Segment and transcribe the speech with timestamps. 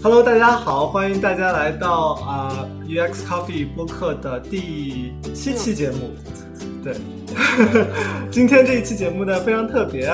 [0.00, 6.14] Hello，大家好，欢迎大家来到啊 UX Coffee 播客的第七期节目。
[6.84, 6.94] 对，
[8.30, 10.06] 今天这一期节目呢非常特别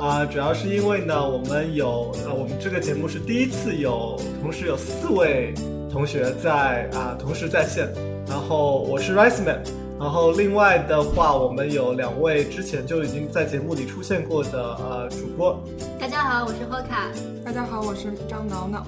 [0.00, 5.54] 啊，主要是因为呢我们有呃我们这个节目是第一次有同时有四位
[5.88, 7.88] 同学在啊同时在线，
[8.26, 9.62] 然后我是 Rice Man，
[10.00, 15.62] 然后另外的话我们有两位之前就已经在节目里出现过的呃主播。
[16.00, 17.06] 大家好，我是霍卡。
[17.44, 18.84] 大家好，我是张挠挠。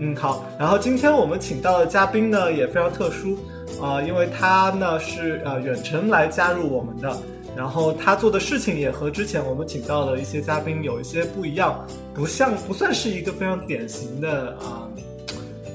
[0.00, 0.44] 嗯，好。
[0.58, 3.38] 然后今天我们请到的嘉宾呢也非常特殊，
[3.80, 7.16] 啊，因为他呢是呃远程来加入我们的，
[7.54, 14.88] 然后他做的事情也和之前我们请到的一些嘉宾有一些不一样，不像不算是一个非常典型的啊，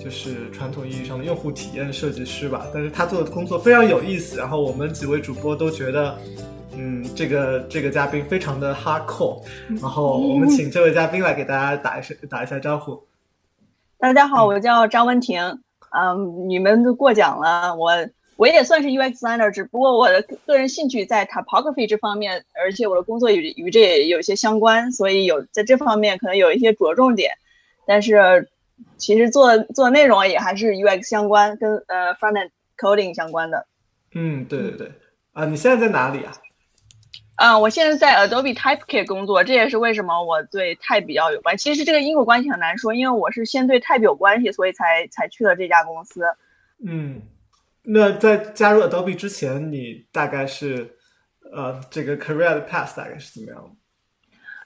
[0.04, 2.66] 就是传统意义上的用户体验设计师吧。
[2.74, 6.18] 但是他做的工作非常有意思，然后我们几位主播都觉得，
[6.76, 9.40] 嗯，这个这个嘉宾非常的 hardcore，
[9.82, 13.00] 然后我们请这位嘉宾来给大家打一声打一下招呼。
[13.98, 15.42] 大家好，我叫张文婷。
[15.90, 17.92] 嗯，你们都过奖了，我
[18.36, 27.32] 我也算是 UX designer，只不过我的个人兴趣在 typography 这方面，而且我的工作与与这也有些相关，所以有在这方面可能有一些着重点。
[27.88, 28.50] 但是
[28.98, 33.66] 其实做做内容也还是 UX 相关，跟呃 front end coding 相关的。
[34.14, 34.92] 嗯，对对对。
[35.32, 36.34] 啊，你现在在哪里啊？
[37.36, 41.58] 啊，我现在在 Adobe Typekit 工作，这也是为什么我对 Type 比较有关。
[41.58, 46.24] 其实这个因果关系很难说，因为我是先对 Type 有关系，所以才才去了这家公司。
[46.82, 47.22] 嗯，
[47.84, 50.96] 那在加入 Adobe 之前，你大概是
[51.54, 53.70] 呃这个 career 的 path 大概是怎么样的？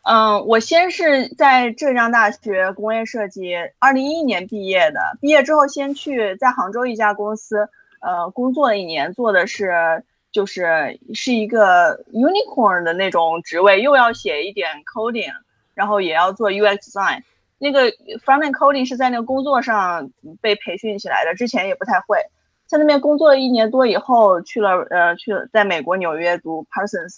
[0.03, 5.17] 嗯，我先是在浙江大学工业设计，二零一一年毕业的。
[5.19, 7.67] 毕业之后，先去在杭州一家公司，
[7.99, 10.03] 呃，工作了一年，做的是。
[10.31, 15.33] 就是是一个 unicorn 的那种职位，又要写一点 coding，
[15.73, 17.23] 然后也要做 UX design。
[17.57, 17.89] 那个
[18.23, 22.19] front end coding 是在那个工作上被培训起来的，之前也不太会。
[22.67, 27.17] 在那边工作了一年多以后，去了呃去了在美国纽约读 Parsons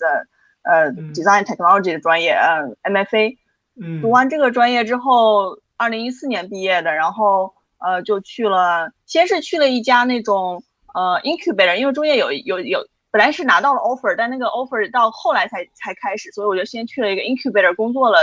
[0.64, 3.38] 呃 design technology 的专业，呃 MFA。
[3.80, 4.02] 嗯。
[4.02, 10.64] 读完这个专业之后，二零一四年毕业的，然后呃就去了，先是去了一家那种
[10.94, 12.88] 呃 incubator，因为中间有有有。
[13.12, 18.18] 本来是拿到了 offer，但那个 offer 到后来才才开始，所以我就先去了一个 incubator 工作了，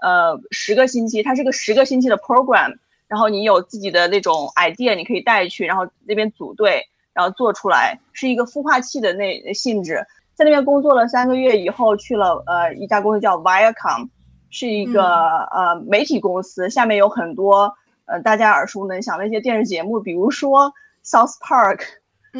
[0.00, 1.22] 呃，十个星期。
[1.22, 2.74] 它是个十个星期的 program，
[3.06, 10.06] 然后你有自己的那种 idea，你可以带去，然后那边组队，然后做出来，是一个孵化器的那性质。
[10.34, 14.08] 在那边工作了三个月以后，去了呃一家公司叫 Viacom，
[14.48, 17.74] 是一个呃媒体公司，下面有很多
[18.06, 20.72] 呃大家耳熟能详的一些电视节目，比如说
[21.04, 21.82] South Park。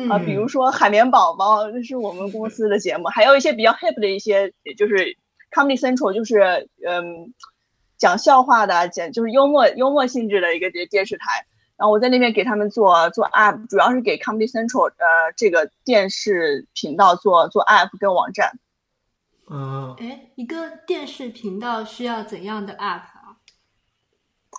[0.08, 5.16] 啊，比如说海绵宝宝，那是我们公司的节目，还有一些比较 hip 的一些，就是
[5.50, 7.34] Comedy Central，就是嗯，
[7.98, 11.44] 讲笑话的，讲就是幽默幽默性质的一个电电视台。
[11.76, 18.58] 然后我在那边给他们做做 app，主要是给 Comedy Central 呃这个电视频道做做 app 跟网站。
[19.50, 23.36] 嗯，哎，一个电视频道需要怎样的 app 啊？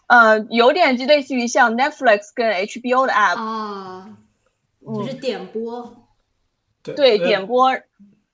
[0.07, 4.17] 呃，有点就类似于像 Netflix 跟 HBO 的 app 啊。
[4.83, 5.95] 就是点播，
[6.83, 7.71] 对点播，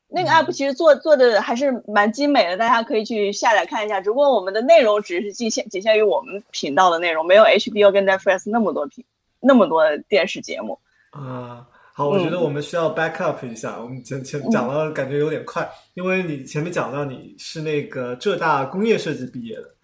[0.07, 3.99] 那个 app 其实做做的还是蛮精美的，大家可以去下载看一下。
[3.99, 9.03] 只不过我们的内容只是仅限仅限于我们频道的内容，没有 HBO 跟 Netflix 那么多频
[9.41, 10.79] 那么多电视节目。
[11.11, 13.81] 啊，好，我觉得我们需要 back up 一下。
[13.81, 19.75] 我们前前讲了，感觉有点快，因为你前面讲到你是那个浙大工业设计毕业的，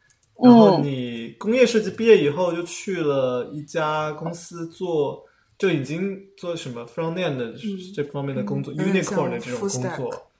[0.41, 5.21] 然后你工业设计毕业以后就去了一家公司做。
[5.57, 7.53] 就已经做什么 front end 的
[7.95, 10.31] 这方面的工作，unicorn 的这种工作。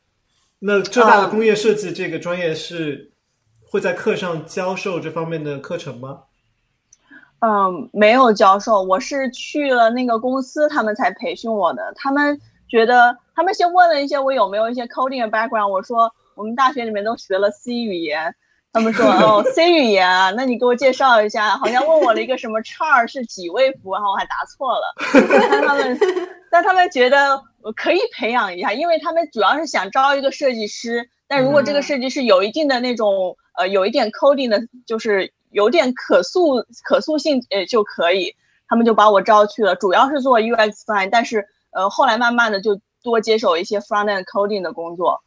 [0.60, 3.12] 那浙大的工业设计这个专业是
[3.66, 6.24] 会在课上教授这方面的课程吗？
[7.40, 11.92] 嗯，没有教授，我是去了那个公司，他们才培训我的。
[11.96, 12.40] 他们
[12.70, 18.34] 觉得，他们先问了一些我有没有一些 coding 的 background，我说我们大学里面都学了 C 语言。
[18.74, 21.52] 他们说哦，C 语言啊，那你给我介绍一下。
[21.58, 24.96] 好像问我了一个什么 char 是几位符，然后我还答错了。
[25.30, 26.00] 但他们，
[26.50, 31.08] 但他们觉得我可以培养一下，因为他们主要是想招一个设计师。
[31.28, 38.36] 但如果这个设计师有一定的那种呃，有一点 coding 的，就是有点可塑可塑性呃就可以，
[38.68, 39.76] 他们就把我招去了。
[39.76, 45.24] 主要是做 UX design，但是呃后来慢慢的就多接手一些 front end coding 的工作。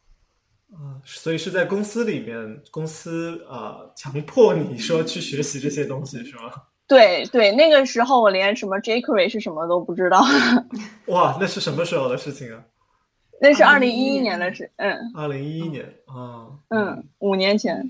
[0.73, 6.51] 啊，所以是在公司里面，公司啊强迫你说去学习这些东西是吗？
[6.89, 10.25] 对对，那个时候我连什么 jQuery 是什么都不知道。
[11.07, 12.63] 哇，那是什么时候的事情啊？
[13.41, 14.97] 那是二零一一年的事，嗯。
[15.15, 16.47] 二零一一年啊。
[16.69, 17.83] 嗯，五年前。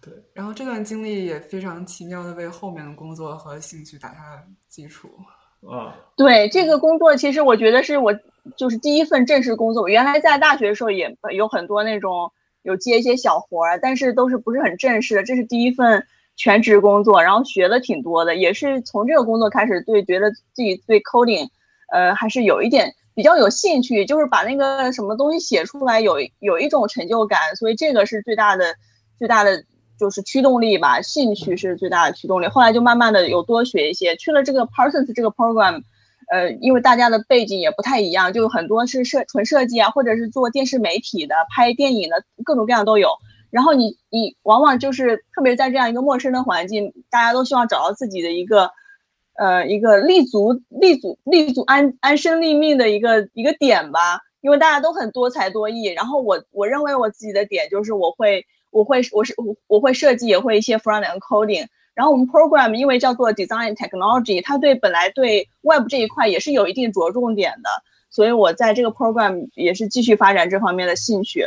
[0.00, 5.08] 对，然后这段经历也非常奇妙的为后面的工作和兴趣打下基础。
[5.68, 8.12] 啊，对这个工作，其实我觉得是我
[8.56, 9.88] 就是第一份正式工作。
[9.88, 15.22] 原来在大学的时候也有很多那种有接一些小活儿，但是都是不是很正式的。
[15.22, 16.06] 这是第一份
[16.36, 21.48] 全职工作，然后学的挺多的，也是从这个工作开始对觉得自己对 coding，
[21.92, 28.74] 呃，还是有一点比较有兴趣，就是把那个什么东西写出来有有一种成就感，所以这个是最大的
[29.18, 29.64] 最大的。
[29.98, 32.46] 就是驱动力吧，兴趣是最大的驱动力。
[32.46, 35.82] 后来就慢慢的有多学一些，去了这个 Parsons 这个 program，
[36.30, 43.10] 呃，因为大家的背景也不太一样，就很多是设纯设计啊，或者是做电视媒体的、拍电影的，各种各样都有。
[43.50, 48.70] 然后你你往往就是特别在这样一个陌生的环境，大家都希望找到自己的一个，
[49.34, 54.20] 呃，一个立足立足立足安安身立命的一个一个点吧。
[54.40, 58.44] 因为大家都很多才多艺，然后我我认为我自己的点就是我会。
[58.70, 61.66] 我会，我是我我会设计，也会一些 front end coding。
[61.98, 67.68] 然后我们 program 因为叫做 design technology，它对本来对 web 这一块也是有一定着重点的，
[68.08, 71.44] 所以我在这个 program 也是继续发展这方面的兴趣。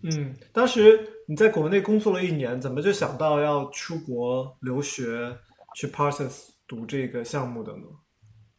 [0.00, 5.36] 嗯，当时你在国内工作了一年，怎么就想到要出国留学
[5.74, 7.82] 去 Parsons 读这个项目的呢？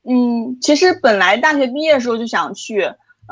[0.03, 2.83] 嗯，其实本来大学毕业的时候就想去，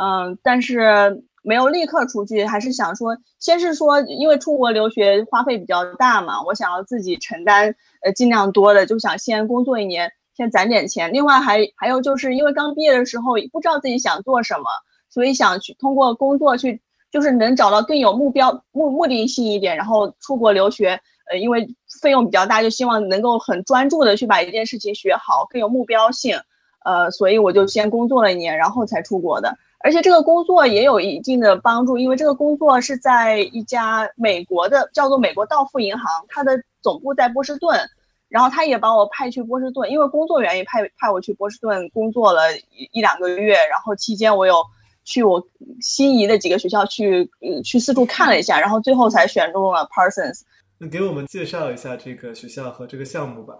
[0.01, 1.23] 嗯，但是。
[1.43, 11.11] 没有立刻出去，还是想说，先是说，因为出国留学花费比较大嘛，我想要自己承担，呃，尽量多的，就想先工作一年，先攒点钱。
[11.13, 14.65] 另外还还有就是因为刚毕业的时候不知道自己想做什么，
[15.09, 16.81] 所以想去通过工作去，
[17.11, 19.75] 就是能找到更有目标、目目的性一点。
[19.77, 20.99] 然后出国留学，
[21.31, 21.67] 呃，因为
[22.01, 26.37] 费用比较大，就希望能够很专注的去把一件事情学好，更有目标性。
[26.85, 29.57] 呃，所以我就先工作了一年，然后才出国的。
[29.81, 37.79] 而且这个工作也有一定的帮助，因为这个工作是在一家美国的叫做美国道富银行，它的总部在波士顿，
[38.27, 44.61] 然后他也把我派去波士顿，因为工作原因派派我去波士顿工作了一一两个月，然后期间我有
[45.05, 45.41] 去我
[45.79, 47.31] 心仪的几个学校去
[47.63, 50.41] 去四处看了一下，然后最后才选中了 Parsons。
[50.77, 53.53] 那给我们介绍一下这个学校和这个项目吧。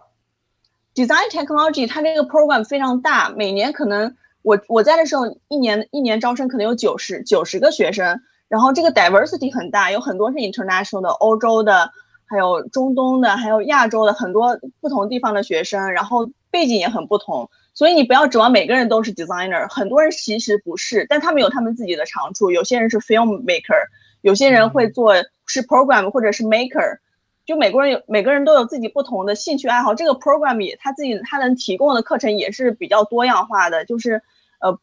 [0.94, 4.18] Design Technology 它这个 program 非常大，每年可能。
[4.42, 11.92] 我我在的时候，一年一年招生可能有九十九十个学生，然后这个 diversity 很大，有很多是 international 的，欧洲的，
[12.26, 23.88] 还有中东的，还有亚洲的，很多不同地方的学生，然后背景也很不同，所以你不要指望每个人都是 designer，很多人其实不是，但他们有他们自己的长处，有些人是 film maker，
[24.22, 25.16] 有些人会做
[25.46, 27.00] 是 program 或者是 maker。
[27.50, 33.86] 就每个人有每个人都有自己不同的兴趣爱好，这个 program 也他自己他能提供的课程也是比较多样化的。
[33.86, 34.22] 就是，
[34.60, 34.78] 呃，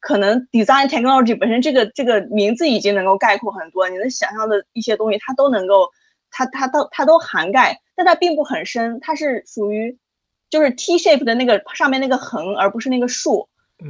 [0.00, 5.88] 可能 design technology 本身这个这个名字已经能够概括很多，你能想象的一些东西，它都能够，
[6.30, 9.96] 它它都它都涵盖，但它并不很深，它是属于
[10.50, 13.48] 就是 T shape 的那个上面那个横，而不是那个竖。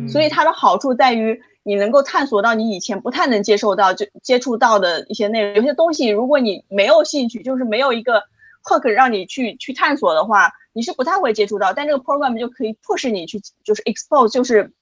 [0.09, 1.43] 所以它的好处在于。
[1.62, 8.23] 你能够探索到你以前不太能接受到就接触到的一些内容，有些东西如果你没有兴趣，就是没有一个
[8.65, 11.73] hook 让你去去探索的话，你是不太会接触到。
[11.73, 14.73] 但这个 program 就可以迫使你去，就是 expose，就是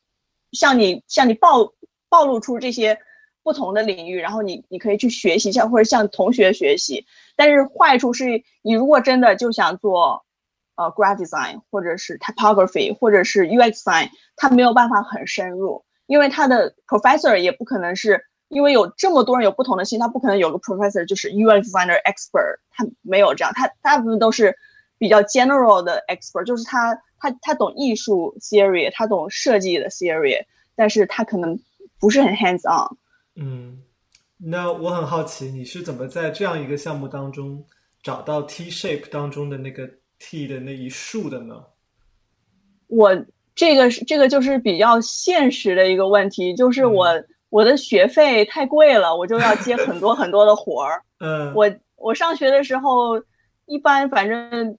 [0.53, 1.73] 向你向你暴
[2.09, 2.99] 暴露出这些
[3.43, 7.05] 不同的领域，然后你你可以去学习一下，或者向同学学习。
[7.35, 10.25] 但是坏处是你如果真的就想做
[10.77, 15.85] 呃 graphic design，或者是 typography，或者是 UX design，它没有办法很深入。
[16.09, 24.57] 因为他的 professor 也不可能是因为有这么多人有不同的心，他不可能有个 professor 就是 UX designer expert，他没有这样，他大部分都是
[24.97, 30.43] 比较 general 的 expert，就是他他他懂艺术 theory，他懂设计的 theory，
[30.75, 31.61] 但是他可能
[32.01, 32.97] 不是很 hands on。
[33.37, 33.83] 嗯，
[34.39, 37.63] 那我很好奇，你是怎么在这样一个项目当中
[38.03, 39.87] 找到 T shape 当中的那个
[40.19, 41.63] T 的那一竖的呢？
[42.87, 43.15] 我。
[43.59, 47.09] 这个是这个就是比较现实的一个问题，就是我
[47.51, 51.03] 我的学费太贵了，我就要接很多很多的活儿。
[51.19, 53.21] 嗯，我我上学的时候，
[53.67, 54.79] 一般反正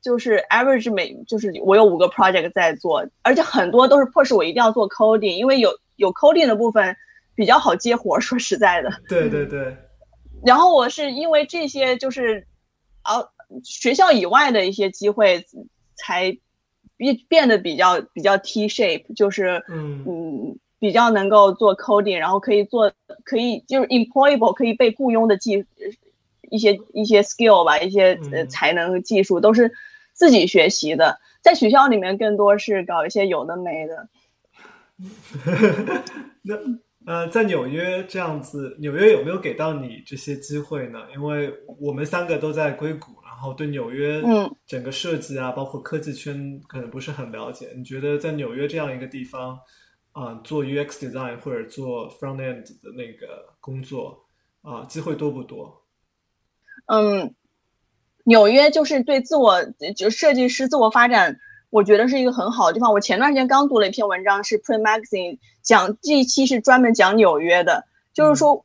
[0.00, 6.96] 就是 average 每就是我有五个 project 在做，而且很多都是迫使我一定要做 coding，因为有有 coding 的部分
[7.34, 8.20] 比较好接活儿。
[8.20, 9.76] 说实在的，对对对。
[10.42, 12.46] 然后我是因为这些就是
[13.02, 13.22] 啊
[13.62, 15.44] 学校以外的一些机会
[15.96, 16.38] 才。
[16.96, 22.92] 变变得比较比较 T shape，就是嗯嗯比较能够做 coding，然后可以做
[23.24, 25.64] 可以就是 employable 可以被雇佣的技
[26.50, 29.72] 一些一些 skill 吧，一些呃才能和技术都是
[30.12, 34.08] 自己学习的，在学校里面更多是搞一些有的没的。
[36.42, 36.56] 那
[37.06, 40.98] 呃，在纽约这样子，纽约有没有给到你这些机会呢？
[41.14, 47.72] 因为我们三个都在硅谷，然后对纽约嗯整个设计啊，包括科技圈可能不是很了解。
[47.76, 49.58] 你觉得在纽约这样一个地方，
[50.12, 54.24] 啊、做 UX design 或者做 front end 的那个工作
[54.62, 55.82] 啊、机会多不多？
[56.86, 57.34] 嗯，
[58.24, 59.62] 纽约就是对自我
[59.96, 61.38] 就设计师自我发展，
[61.70, 62.92] 我觉得是一个很好的地方。
[62.92, 68.64] 我前段时间刚读了一篇文章，是 Print Magazine 讲这一期是专门讲纽约的，就是说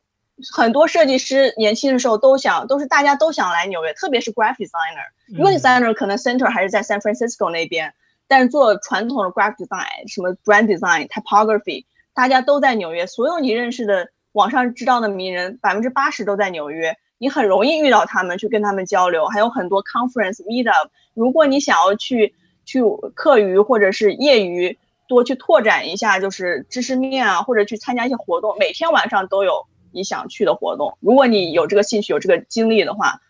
[0.52, 5.38] 很多设计师年轻的时候都想，都是大家都想来纽约，特别是 graphic designer。
[5.38, 7.92] UI designer 可能 center 还是在 San Francisco 那边，
[8.26, 11.84] 但是做传统的 graphic design，什么 brand design、typography，
[12.14, 13.06] 大家都在纽约。
[13.06, 16.96] 所有你认识的网上知道的名人，百分之八十都在纽约。
[17.18, 20.88] 你很容易遇到他们，去跟他们交流，还有很多 conference meetup。
[21.14, 22.34] 如果你想要去
[22.64, 22.82] 去
[23.14, 30.96] 课余或者是业余多去拓展一下，就是知识面啊，或者去参加一些活动，每天晚上都有你想去的活动。
[31.00, 33.20] 如果你有这个兴趣、有这个精力的话，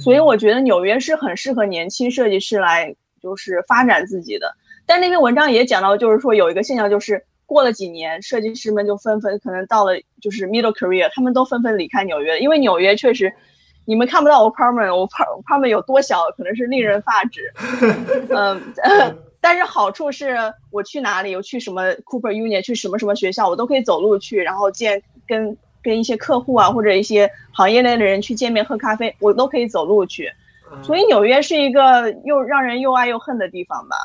[0.00, 4.54] 所以我觉得纽约是很适合年轻设计师来就是发展自己的。
[4.86, 13.32] 但那篇文章也讲到，就是说有一个现象，就是过了几年，设计师们就纷纷可能到了就是 middle career，他们都纷纷离开纽约，因为纽约确实。
[13.84, 17.50] 你们看不到我 apartment，我 apartment 有多小，可能是令人发指。
[18.28, 18.60] 嗯，
[19.40, 20.36] 但是好处是
[20.70, 30.30] 我去哪里，我去什么 Cooper Union，去什么什么学校，我都可以走路去，然后见跟跟一些客户啊或者一些行业内的人去见面喝咖啡，我都可以走路去。
[30.82, 33.96] 所以纽约是一个又让人又爱又恨的地方吧。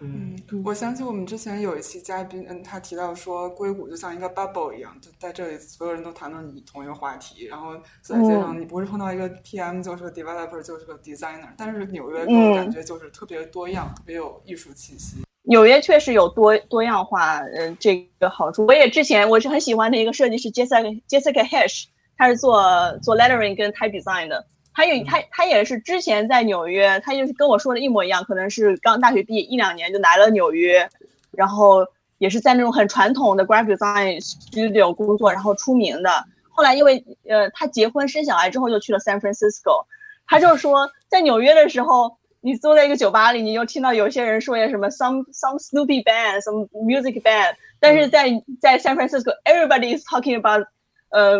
[0.00, 15.18] 嗯，我想起我们之前有一期嘉宾，嗯，他提到说硅谷就像一个 bubble 一样，就在这里所有人都谈论你同一个话题，然后走在街上，你不是碰到一个 PM 就是个 developer 就是个 designer，但是纽约给我感觉就是特别多样，特别有艺术气息。
[15.48, 18.66] 纽约确实有多多样化，嗯、呃，这个好处。
[18.66, 21.86] 我也之前我是很喜欢的一个设计师 Jessica Jessica Hesh，
[22.18, 22.62] 他是做
[23.02, 24.44] 做 lettering 跟 type design 的。
[24.74, 30.86] 他有他他也是之前在纽约，他就是跟我说的一模一样，可能是刚大学毕业一两年就来了纽约，
[31.30, 31.86] 然后
[32.18, 36.10] 也是在那种很传统的 graphic design studio 工作，然后出名的。
[36.50, 39.86] 后来因为呃他结婚生小孩之后就去了 San Francisco，
[40.26, 48.28] 他就是说在纽约的时候，你坐在一个酒吧里，你就听到有些人说些什么 some some Snoopy band some music band，但是在
[48.60, 50.66] 在 San Francisco everybody is talking about
[51.10, 51.38] 呃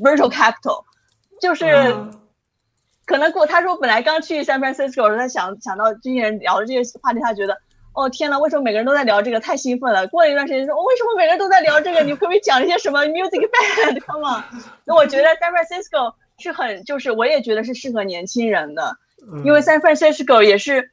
[0.00, 0.84] virtual capital，
[1.40, 1.66] 就是。
[1.66, 2.20] 嗯
[3.08, 7.56] 可能过他说本来刚去 San Francisco，他想想到这些人聊的这些话题，他觉得
[7.92, 9.38] 哦天呐，为什么每个人都在聊这个？
[9.38, 10.08] 太兴奋了。
[10.08, 12.02] 过了一段时间说，哦，为什么每个人都在聊这个？
[12.02, 14.42] 你可不可以讲一些什么 music band？Come on。
[14.84, 18.96] 那我觉得 San Francisco 是很，就是我也觉得是适合年轻人的，
[19.44, 20.90] 因为 San Francisco 也是，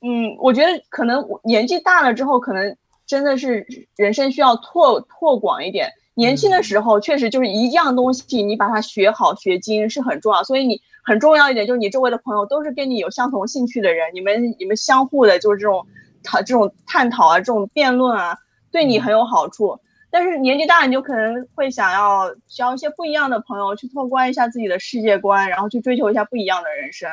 [0.00, 3.66] 嗯，我觉得可能年纪大了之后，可能真的是
[3.96, 5.90] 人生需要拓拓广一点。
[6.14, 10.80] 年轻的时候，确实就是一样东西，你把它学好学精是很重要，所以你。
[11.04, 15.84] 很重要一点就是你周围的朋友都是跟你有相同兴趣的人，你们你们相互的就是这种
[16.22, 18.38] 讨这种探讨啊，这种辩论啊，
[18.70, 19.80] 对你很有好处。
[20.12, 27.10] 但是年纪大，你就可能会想要交一些不一样的朋友，去拓宽一下自己的世界观，然后去追求一下不一样的人生。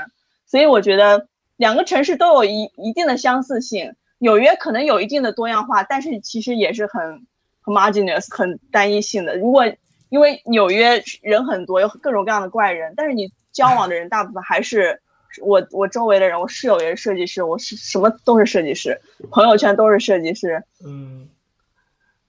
[0.50, 3.94] 所以我觉得两个城市都有一一定的相似性。
[4.18, 7.25] 纽约可能有一定的多样化，但是其实也是很
[7.63, 9.38] homogeneous 很单一性的。
[9.38, 9.65] 如果
[10.10, 13.32] 因为纽约人很多，有各种各样的怪人，但是你。
[13.51, 15.01] 交往的人大部分还是
[15.41, 19.01] 我，我周围的人，我室友也是设计师，我是什么都是设计师，
[19.32, 20.63] 朋友圈都是设计师。
[20.86, 21.27] 嗯，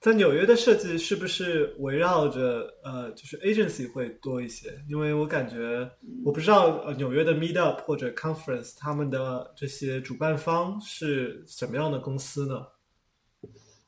[0.00, 4.70] 在纽约的设计是不是围绕着呃，就是 agency 会多一些？
[4.88, 5.90] 因为我感觉
[6.24, 12.66] 我不知道呃纽约的 meetup 或者 conference 他们的这些主办方是什么样的公司呢？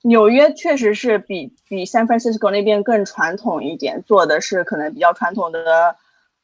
[0.02, 5.97] 纽约确实是比比 San Francisco 那边更传统一点，做的是可能比较传统的。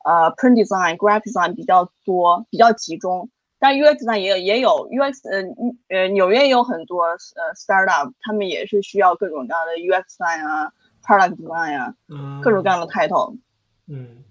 [0.04, 3.28] 呃、print design、graphic design 比较多，比较集中，
[3.60, 5.42] 但 UX design 也有也有 UX，呃
[5.88, 7.16] 呃，纽约也有很多呃
[7.56, 10.72] startup，他们也是需要各种各样的 UX design 啊
[11.04, 13.36] ，product design 啊，嗯、各种各样的 title。
[13.88, 14.22] 嗯。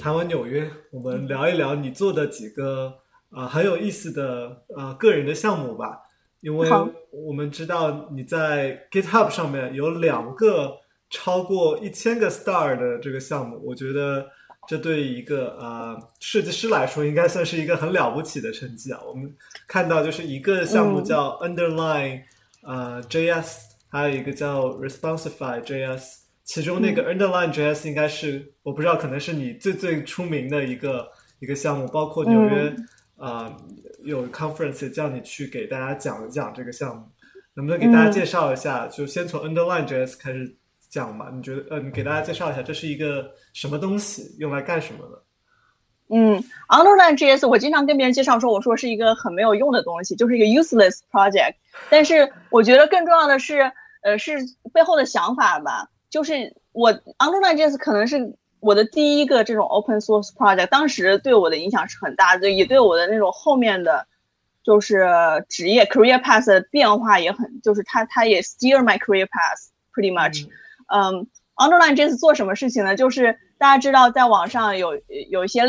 [0.00, 2.94] 谈完纽约，我们聊一聊你做的几个。
[3.32, 6.00] 啊、呃，很有意思的呃个人的项目吧，
[6.40, 6.68] 因为
[7.10, 10.76] 我们知道你在 GitHub 上面有两个
[11.10, 14.26] 超过一千个 star 的这个项目，我觉得
[14.68, 19.00] 这对一个呃设计师来说应该算是一个很了不起的成绩啊。
[19.06, 19.34] 我们
[19.66, 22.22] 看到就是一个项目叫 Underline、
[22.66, 31.08] 嗯、呃 JS，还有一个叫 Responsify JS，其中那个 Underline JS 应该是、嗯、我不知道可能是你最最出名的一个。
[31.42, 32.70] 一个项目，包括纽约
[33.16, 33.50] 啊、
[34.04, 37.02] 有 conference 叫你去给大家讲一讲这个项目，
[37.54, 38.86] 能不能给大家介绍一下？
[38.88, 40.56] 就先从 Underline JS 开始
[40.88, 41.30] 讲吧。
[41.32, 45.22] 你觉得呃，你给大家介绍一下这是一个什么东西，用来干什么的？
[46.12, 51.54] 嗯，Underline JS 我经常跟别人介绍说，我说是一个很没有用的东西，就是一个 useless project。
[51.88, 53.70] 但是我觉得更重要的是，
[54.02, 54.36] 呃，是
[54.72, 55.88] 背后的想法吧。
[56.10, 56.32] 就是
[56.72, 58.18] 我 Underline JS 可能是
[58.60, 64.06] 我的第一个这种 open source project，当时对我的影响是很大的，也对我的那种后面的
[64.62, 65.06] 就是
[65.48, 70.46] 职业 career path 的变化也很，就是它它也 steer my career path pretty much。
[70.92, 71.26] 嗯
[71.56, 72.96] ，Underline 这次做什么事情呢？
[72.96, 75.00] 就是大家知道，在网上有
[75.30, 75.62] 有一些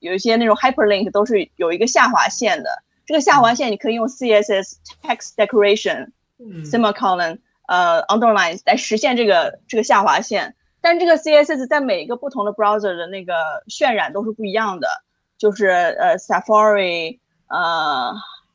[0.00, 2.70] 有一些那种 hyperlink 都是有一个下划线的。
[3.04, 10.54] 这个下划线你可以用 CSS text decoration 嗯 semicolon 呃 underline 来实现这个这个下划线。
[10.82, 13.32] 但这个 CSS 在每一个不同的 browser 的那个
[13.68, 14.88] 渲染都是不一样的，
[15.38, 18.12] 就是呃 Safari 呃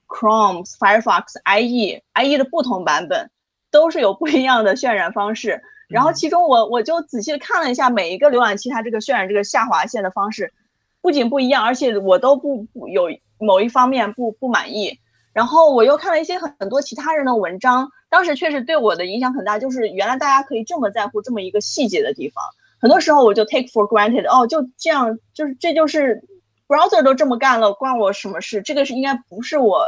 [0.07, 3.31] Chrome Firefox IE IE 的不同版本
[3.71, 5.63] 都是有不一样的渲染方式。
[5.87, 10.53] 然后其中我我就仔细的看了一下每一个浏览器它这个渲染这个下划线的方式，
[11.01, 13.07] 不仅不一样，而且我都不不有
[13.39, 14.99] 某一方面不不满意。
[15.37, 22.43] 然后我又看了一些很很多其他人的文章，当时确实对我的影响很大，就是原来大家可以这么在乎这么一个细节的地方。
[22.81, 26.23] 很多时候我就 take for granted，哦，就这样，就是这就是
[26.67, 28.63] browser 都这么干了，关我什么事？
[28.63, 29.85] 这个是应该不是我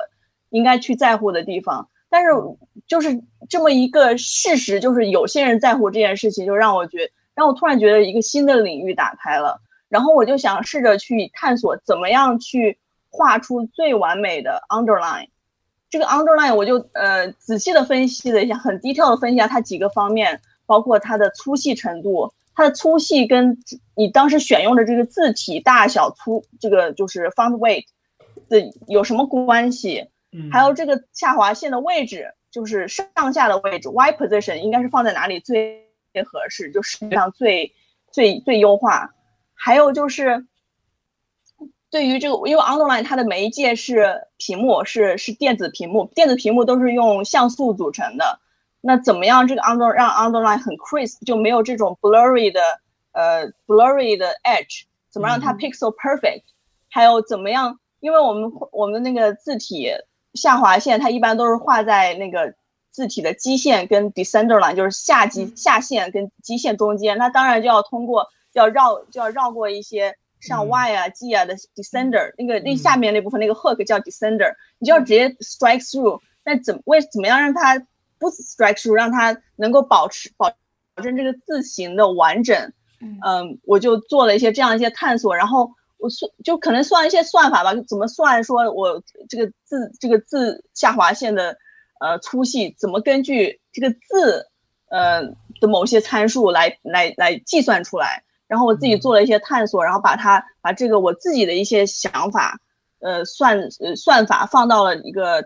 [0.51, 1.89] 应该去在乎的地方。
[2.11, 2.29] 但是
[2.85, 9.59] 就是这么一个事实，就是有些人在乎这件事情，就让我觉，让我突然觉得一个新的领域打开了。
[9.87, 12.77] 然后我就想试着去探索怎么样去
[13.09, 15.29] 画出最完美的 underline。
[15.89, 23.57] 这个 underline 我就呃仔细的分析了一下，很 detail 的分析一下它几个方面，包括它的粗细程度，它的粗细跟
[23.95, 27.85] 你当时选用的这个字体大小粗，这个就是 font weight
[28.49, 30.07] 的有什么关系？
[30.31, 35.87] 嗯还有这个下划线的位置，就是上下的位置，Y position 应该是放在哪里最
[36.23, 37.73] 合适，就实际上最
[38.11, 39.15] 最最优化。
[39.55, 40.45] 还有就是
[41.91, 48.39] 对于这个，因为 underline 它的媒介是屏幕，是是电子屏幕，电子屏幕都是用像素组成的。
[48.81, 52.61] 那怎么样这个 under 让 underline 很 crisp，就没有这种 blurry 的
[53.11, 56.43] 呃 blurry 的 edge，怎么让它嗯 pixel perfect？、
[56.89, 57.79] 还有怎么样？
[57.99, 59.91] 因为我们我们那个字体
[60.33, 62.53] 下划线，它一般都是画在那个
[62.91, 67.17] 字体的基线跟 descender line，就是下基下线跟基线中间。
[67.17, 70.69] 那当然就要通过要绕就要绕过一些像嗯。
[70.69, 76.19] Y 啊、G 啊的 descender，那个那嗯下面那部分那个 hook 叫 descender，你就要直接 strike through。
[76.43, 77.77] 那怎为怎么样让它
[78.17, 80.51] 不 strike through，让它能够保持保
[80.95, 82.73] 保证这个字形的完整？
[83.01, 83.19] 嗯。
[83.25, 91.57] 嗯，我就做了一些这样一些探索，然后我算就可能算一些算法吧，怎么算说我这个字这个字下划线的
[91.99, 94.47] 呃粗细，怎么根据这个字
[94.89, 95.21] 呃
[95.59, 102.59] 的某些参数来来来计算出来，然后我自己做了一些探索，然后把它把这个我自己的一些想法
[102.99, 105.43] 呃算呃算法放到了一个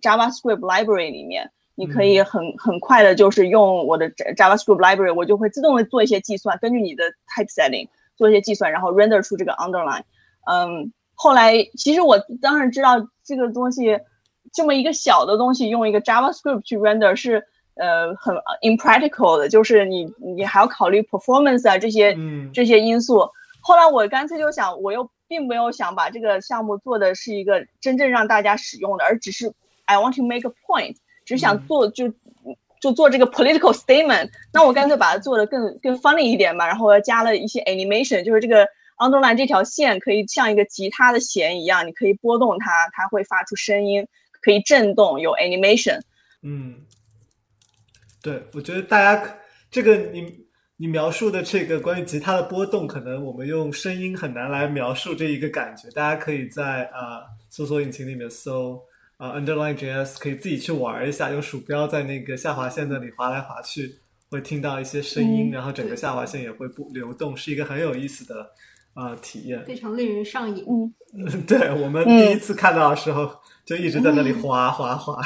[0.00, 1.50] JavaScript library 里面。
[1.78, 10.04] 你可以很很快的，就是用我的 JavaScript library，我就会自动的做一些计算，根据你的 typesetting 做一些计算，然后 render 出这个 underline。
[10.50, 14.00] 嗯，后来其实我当然知道这个东西
[14.54, 23.28] 这么一个小的东西，用一个 JavaScript 去 render 是呃很 impractical 的，就是你你还要考虑 performance 啊这些嗯这些因素。
[23.60, 29.52] 后来我干脆就想，我又并没有想把这个项目做的是一个真正让大家使用的，而只是
[29.86, 30.96] I want to make a point。
[31.24, 32.12] 只想做就
[32.80, 38.64] 就做这个 political statement，那我干脆把它做的更更 funny 一点吧，然后我加了一些 animation，就是这个
[38.98, 44.06] underline 这条线可以像一个吉他的弦一样，你可以拨动它，它会发出声音，
[44.40, 45.98] 可以震动，有 animation。
[46.42, 46.76] 嗯，
[48.26, 49.32] 对，我觉得大家可
[49.70, 55.88] 这个你你描述的这个关于吉他的波动，可能我们用声音很难来描述这一个感觉。
[55.90, 58.82] 大家可以在啊、呃搜索引擎里面搜
[59.16, 63.94] 啊、呃 underline JS，可以自己去玩一下，用鼠标在那个下划线那里划来划去，
[64.28, 68.42] 会听到一些声音，嗯然后整个下划线也会不流动，是一个很有意思的
[68.92, 69.64] 啊、呃体验。
[69.64, 70.64] 非常令人上瘾。
[70.68, 73.30] 嗯， 对我们第一次看到的时候，
[73.64, 75.22] 就一直在那里划划划。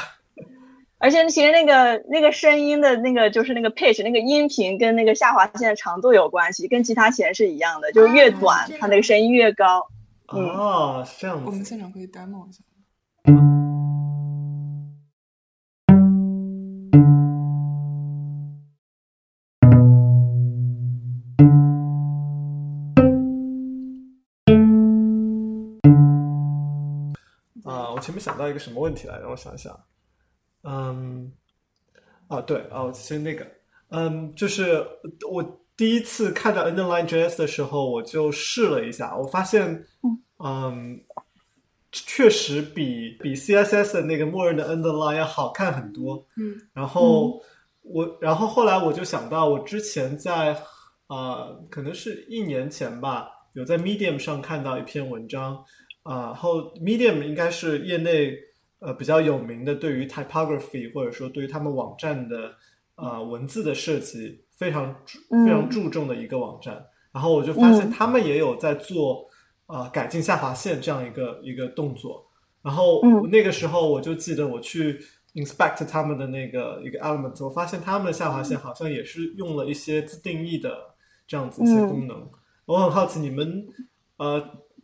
[1.02, 9.88] 而且其实那个那个声音的那个就是那个 pitch 那个音频跟那个下划线的长度有关系，跟其他弦是一样的，就是越啊短它那个声音越高。
[10.30, 11.64] 嗯哦，是这样我们。
[11.64, 12.62] 现场可以 demo 一下。
[27.92, 29.78] 我前面想到一个什么问题来，让我想想。
[30.62, 31.32] 嗯，
[32.28, 33.46] 啊，对，啊，其实那个，
[33.88, 34.86] 嗯，就是
[35.30, 35.42] 我
[35.76, 39.84] 第一次看到 Underline JS 的时候，我就试了一下，我发现，
[40.44, 41.00] 嗯，
[41.90, 46.26] 确实比比 CSS 的那个默认的 Underline 要好看很多。
[46.36, 47.42] 嗯，然后
[47.82, 50.56] 我，然后后来我就想到，我之前在
[51.06, 55.64] 啊，可能是一年前吧，有在 Medium 上看到一篇文章，
[56.02, 58.36] 啊，后 Medium 应该是业内
[58.80, 62.52] 呃比较有名的，对于 typography 或者说对于他们网站的
[62.96, 66.84] 呃文字的设计非常注非常注重的一个网站。
[67.12, 69.28] 然后我就发现他们也有在做
[69.66, 72.26] 呃改进下划线这样一个一个动作。
[72.62, 75.00] 然后那个时候我就记得我去
[75.34, 80.76] inspect 他们的那个一个 element，我发现他们的下划线好像也是用了一些自定义的
[81.26, 82.30] 这样子一些功能。
[82.66, 83.66] 我很好奇你们
[84.18, 84.42] 呃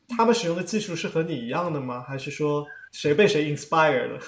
[0.08, 2.00] 他们使用的技术是和你一样的吗？
[2.00, 2.64] 还是说
[2.96, 4.18] 谁被谁 inspired 了？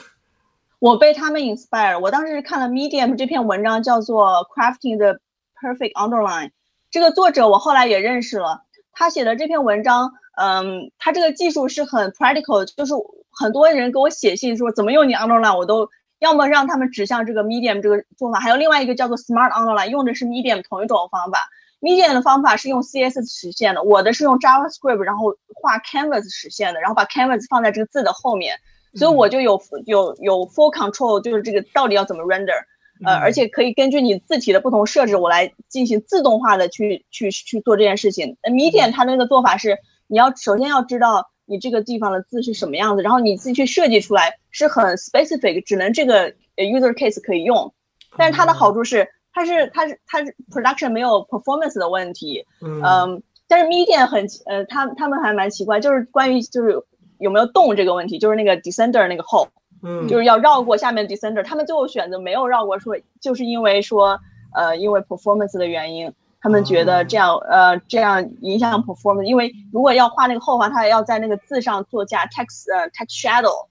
[0.78, 1.98] 我被他们 inspire。
[1.98, 5.18] 我当时是看了 Medium 这篇文章，叫做 Crafting the
[5.58, 6.50] Perfect Underline。
[6.90, 12.92] 这个作者我后来也认识了，他写的这篇文章，嗯，他这个技术是很 practical，就是
[13.30, 21.48] 很多人给我写信说怎么用你 underline，我都要么让他们指向这个 Medium 这个做法，还有另外一个叫做 Smart Underline，用的是 Medium 同一种方法。
[21.80, 28.56] Medium 的方法是用 CSS 实现的，我的是用 JavaScript，然后画 Canvas 实现的，然后把 Canvas 放在这个字的后面，
[28.94, 32.58] 所以我就有有有 full control，就是这个到底要怎么 render，
[33.06, 38.36] 呃，而且可以根据你字体的不同设置，我来进行自动化的去去去做这件事情。
[38.42, 47.72] Medium 它那个做法是，你要首先要知道你这个地方的字是什么样子，然后你自己去设计出来是很 specific，只能这个 user case 可以用，
[48.16, 49.08] 但是它的好处是。
[49.38, 56.82] 它是它是它是 production 没有 performance 的问题，嗯，但是 Medium 很呃，他他们还蛮奇怪，就是关于就是
[57.18, 59.46] 有没有动这个问题，就是那个 descender 那个 hole，
[59.84, 64.18] 嗯，就是要绕过下面 descender，他们最后选择没有绕过，说就是因为说
[64.54, 73.66] 呃因为 performance 的原因，他们觉得这样呃这样影响 performance，因为如果要画那个后话，他要在那个字上做加 text 呃 text shadow，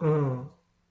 [0.00, 0.46] 嗯。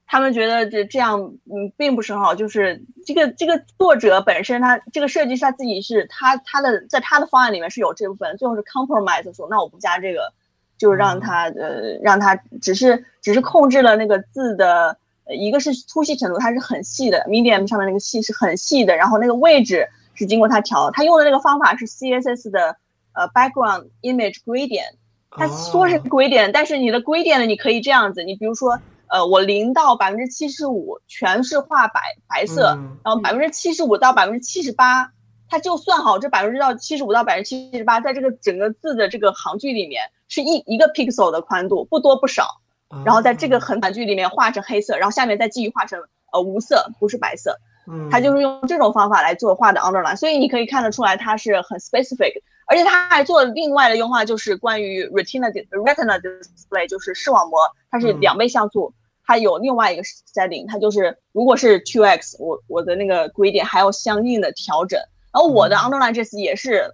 [0.10, 1.20] 他们觉得这这样，
[1.52, 2.34] 嗯，并不是很好。
[2.34, 10.32] 就是这个这个作者本身，他这个设计师他自己是他他的在他的方案里面是有这部分，最后是 compromise 说，那我不加这个，
[10.78, 22.78] 就是让他呃让他只是只是控制了那个字的，一个是粗细程度，它是很细的，medium 上面那个细是很细的，然后那个位置是经过他调，他用的那个方法是 CSS 的
[23.12, 24.94] 呃 background image gradient，
[25.32, 28.80] 他说是 gradient，但是你的 gradient 你可以这样子，你比如说。
[29.10, 35.12] 呃，我零到百分之七十五全是画白白色，然后百分之七十五到百分之七十八，
[35.50, 42.62] 它就算好这百分之到七十五到百分之七十八，在这个整个字的这个行距里面是一一个 pixel 的宽度，不多不少，
[43.06, 46.02] 然后在这个横版距里面画成黑色，然后下面再继续画成
[46.34, 47.58] 呃无色，不是白色，
[48.12, 52.34] 它就是用这种方法来做画的 underline，所以你可以看得出来它是很 specific，
[52.66, 58.94] 而且它还做了另外的优化，就是关于 retina retina display，就是视网膜，它是两倍像素。
[59.28, 64.98] 它有另外一个 setting，它就是如果是 two x，我我的那个 gradient 还要相应的调整。
[65.34, 66.90] 然后我的 underline 这次也是，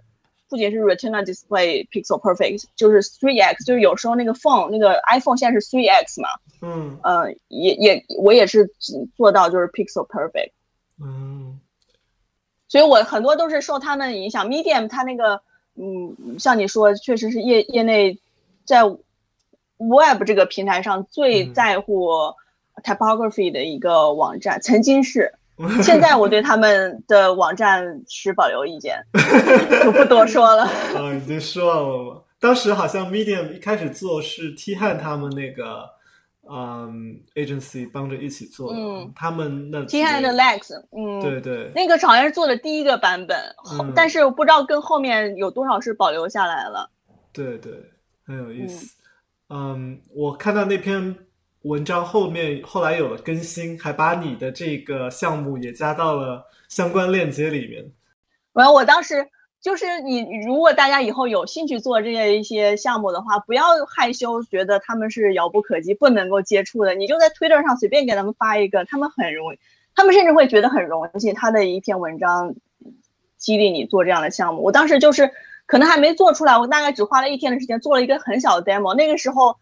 [0.50, 6.28] 不仅是 retina display pixel perfect，就是 three x，就是有时候那个 phone 那个 iPhone 现在是 three x 嘛，
[6.60, 8.68] 嗯，呃，也也我也是
[9.16, 10.50] 做到就是 pixel perfect，
[11.00, 11.60] 嗯，
[12.66, 14.48] 所以我很多都是受他们影响。
[14.48, 15.40] Medium 它那个，
[15.76, 18.18] 嗯，像你说，确实是业业内
[18.64, 18.82] 在。
[19.78, 22.08] Web 这个平台上最在乎
[22.82, 25.32] typography 的一个网站，曾经是，
[25.82, 29.04] 现在我对他们的网站持保留意见，
[29.82, 30.64] 就不多说了。
[30.64, 32.20] 啊， 已经失望了吗？
[32.40, 35.88] 当时好像 Medium 一开始做是 T 汉他们那个
[36.50, 43.38] 嗯 agency 帮着一起做的，嗯，他们那 T 汉的 Lex，嗯，对对，那个好像是做的第一个版本，
[43.94, 46.90] 但是不知道跟后面有多少是保留下来了。
[47.32, 47.72] 对对，
[48.26, 48.94] 很有意思。
[49.56, 51.14] 嗯，我看到那篇
[51.62, 57.88] 文章后面后来有了更新，还把你的这个项目也加到了相关链接里面。
[58.54, 59.28] 完，我当时
[59.60, 69.58] 就是你，如果大家以后有兴趣做这些一些项目的话，不要害羞，觉得他们是遥不可及、不能够接触的，你就在 Twitter 上随便给他们发一个，他们很容易，
[69.94, 72.56] 他们甚至会觉得很荣幸，他的一篇文章
[73.36, 74.64] 激励你做这样的项目。
[74.64, 75.30] 我当时就是。
[75.66, 78.94] 可能还没做出来，我大概只花了一天的时间做了一个很小的 demo。
[78.94, 79.56] 那个时候，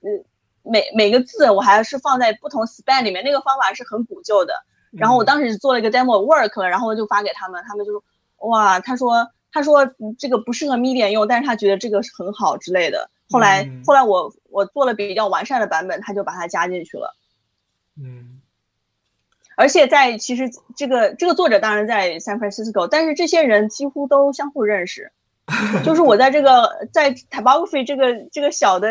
[0.00, 0.24] 嗯，
[0.62, 4.54] 每每个字我还是放在不同 span 里面，那个方法是很古旧的。
[4.90, 8.04] 然后我当时只做了一个 demo work 了，然后我就发给他们，他们就说，
[8.48, 9.88] 哇，他说他说
[10.18, 13.10] 这个不适合 medium 用，但是他觉得这个是很好之类的。
[13.30, 17.16] 后来嗯后来我我做了比较完善的版本，他就把它加进去了。
[17.96, 18.40] 嗯
[19.56, 25.12] 而且在其实这个这个作者当然在 San Francisco，但是这些人几乎都相互认识。
[25.84, 28.88] 就是我在这个在 typography 这个这个小的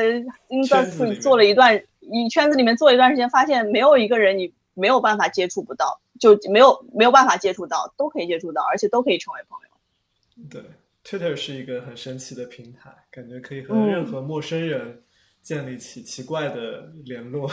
[0.67, 10.47] 圈子里 industry 做了一段一圈子里面做了一段时间，发现没有一个人你没有办法接触不到，就没有没有办法接触到，都可以接触到，而且都可以成为朋友。
[10.49, 10.63] 对
[11.03, 15.03] ，Twitter 是一个很神奇的平台，感觉可以和嗯任何陌生人
[15.41, 17.49] 建立起奇怪的联络。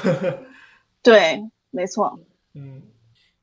[1.02, 2.18] 对，没错。
[2.54, 2.82] 嗯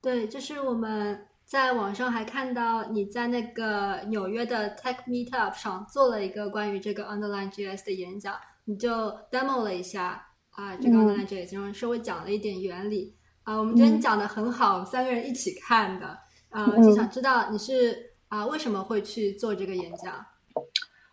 [0.02, 8.92] 对，就是我们在网上还看到你在那个纽约的 Tech Meetup 上做了一个关于这个 Underline JS 的演讲，你就
[9.32, 11.08] demo 了一下啊、这个嗯。
[11.08, 13.16] Underline JS，然后稍微讲了一点原理。
[13.44, 14.02] 啊、我们觉得你嗯。
[14.02, 16.08] 讲的很好，三个人一起看的。
[16.50, 16.84] 啊、嗯。
[16.84, 20.14] 就想知道你是啊、为什么会去做这个演讲？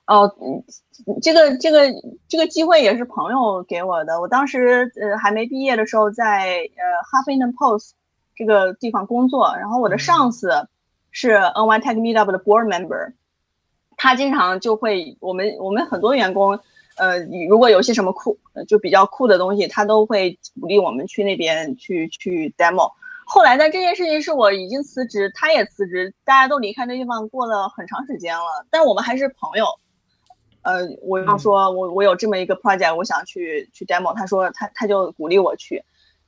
[0.07, 0.65] 哦，嗯
[1.23, 1.79] 这个这个
[2.29, 4.21] 这个机会也是朋友给我的。
[4.21, 7.93] 我当时呃还没毕业的时候在，呃 Huffington Post
[8.35, 10.69] 这个地方工作，然后我的上司
[11.11, 13.13] 是 NY Tech Meetup 的 board member，
[13.97, 16.59] 他经常就会我们我们很多员工，
[16.97, 22.91] 呃，如果有些什么酷呃就比较酷的东西，他都会鼓励我们去那边去去 demo。
[23.27, 29.67] 后来呢，这件事情是我已经辞职，他也辞职，大家都离开那地方过了很长时间了，但我们还是朋友。
[30.63, 35.85] 呃，我就说我我有这么一个 project，我想去去 demo，他说他他就鼓励我去。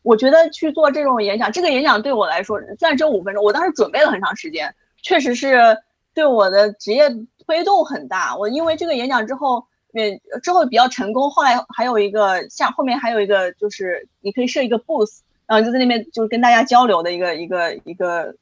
[0.06, 5.76] 我觉得去做这种演讲，这个演讲对我来说虽然只有五分钟，我当时准备了很长时间，确实是
[6.14, 7.10] 对我的职业
[7.44, 8.36] 推动很大。
[8.36, 18.32] 我因为这个演讲之后，也之后比较成功，后来还有一个像后面还有一个就是你可以设一个 booth，然后就在那边就是跟大家交流的一个一个一个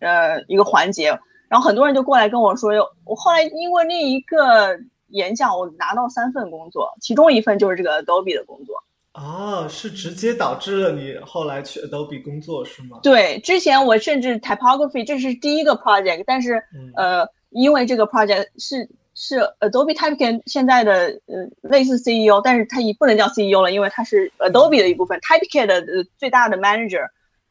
[0.00, 1.18] 呃一个环节，
[1.48, 2.70] 然后很多人就过来跟我说，
[3.06, 8.84] 我后来因为那一个演讲，我拿到三份工作，其中一份就是这个 Adobe 的工作。
[9.18, 13.00] 啊，是直接导致了你后来去 Adobe 工作是吗？
[13.02, 27.08] 对，之前我甚至 typography 这是第一个 project，但是嗯呃，因为这个 project 是是 Adobe Typekit 现在的呃类似 CEO，但是他也不能叫 CEO 了，因为他是 Adobe 的一部分，Typekit 的呃最大的 manager，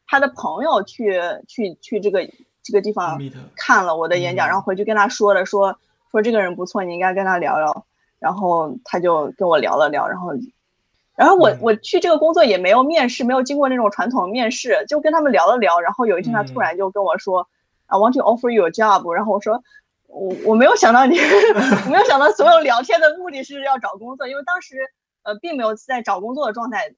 [0.08, 2.26] 他的朋友去去去这个
[2.64, 3.20] 这个地方
[3.58, 5.78] 看了我的演讲，嗯然后回去跟他说了，说
[6.12, 7.86] 说这个人不错，你应该跟他聊聊。
[8.20, 10.32] 然后他就跟我聊了聊，然后，
[11.18, 15.80] 然后我嗯我去这个工作也没有面试，没有经过那种传统面试，就跟他们聊了聊。
[15.82, 17.46] 然后有一天他突然就跟我说、
[17.88, 19.62] i want to offer you a job。”然后我说
[20.08, 21.18] ：“我我没有想到你，
[21.86, 24.76] 我没有想到所有聊天的目的是要找工作，因为当时
[25.24, 26.94] 呃并没有在找工作的状态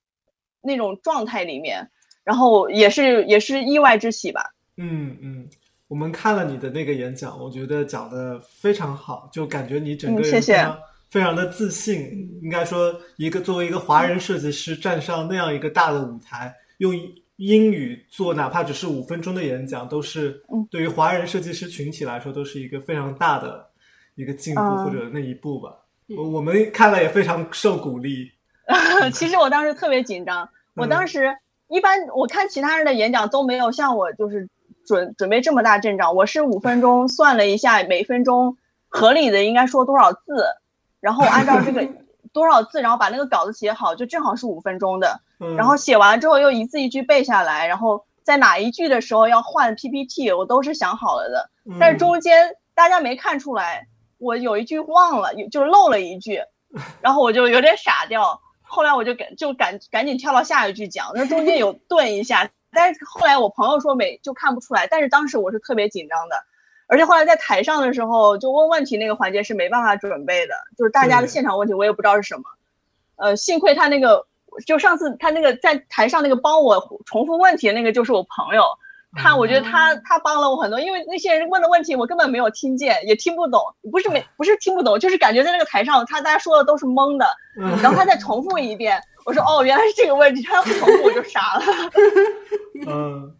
[0.62, 1.89] 那种状态里面，
[2.25, 4.51] 然后也是也是意外之喜吧。
[4.75, 5.47] 嗯嗯，
[5.88, 10.77] 我们看了你的那个演讲，我觉得讲的非常好，就感觉你整个嗯谢谢人
[11.10, 12.39] 非常、的自信。
[12.41, 16.93] 应该说，一个作为一个华人设计师站上那样一个大的舞台，用
[17.38, 23.65] 英语做哪怕只是五分钟的演讲，都是嗯对于华人设计师群体来说，都是一个非常大的
[24.15, 25.69] 一个进步嗯或者那一步吧。
[26.08, 28.32] 嗯我我们看了也非常受鼓励。
[29.13, 31.36] 其实我当时特别紧张，我当时
[31.69, 34.50] 一般我看其他人的演讲都没有像我就是
[34.86, 40.45] 准准备这么大阵仗，我是五分钟算了一下，每分钟合理的应该说多少字，
[40.99, 41.88] 然后按照这个
[42.33, 45.21] 多少字，然后把那个稿子写好，就正好是五分钟的。
[45.39, 51.49] 嗯、然后写完之后又一字一句背下来，然后在哪一句的时候要换 PPT，我都是想好了的。
[51.65, 56.41] 嗯，但是中间大家没看出来，我有一句忘了，有就漏了一句，
[57.01, 58.39] 然后我就有点傻掉。
[58.62, 66.35] 后来我就赶就赶赶紧跳到下一句讲，那中间有顿一下，但是后来我朋友说没就看不出来，但是当时我是特别紧张的，
[66.89, 72.43] 而且后来在台上的时候就问问题那个环节是没办法准备的，就是大家的现场问题我也不知道是什么，
[73.15, 74.25] 呃，幸亏他那个
[74.65, 78.63] 就上次他那个在台上那个帮我重复问题的那个就是我朋友，
[79.15, 87.25] 他我觉得他他帮了我很多，因为那些人问的问题我根本没有听见，也听不懂，不是没不是听不懂，就是感觉在那个台上他大家说的都是懵的，
[87.60, 87.78] 嗯。
[87.82, 91.63] 然后他再重复一遍，我说哦原来是这个问题，他不重复我就傻了。
[92.88, 93.36] 嗯，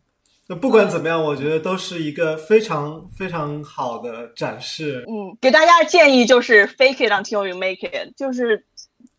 [0.52, 5.06] 那不管怎么样，我觉得都是一个非常非常好的展示。
[5.08, 8.66] 嗯，给大家建议就是 fake it until you make it，就是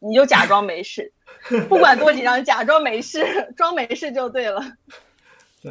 [0.01, 1.13] 你就假装没事，
[1.71, 3.25] 不管多紧张，假装没事，
[3.57, 4.61] 装没事就对了。
[5.63, 5.71] 对，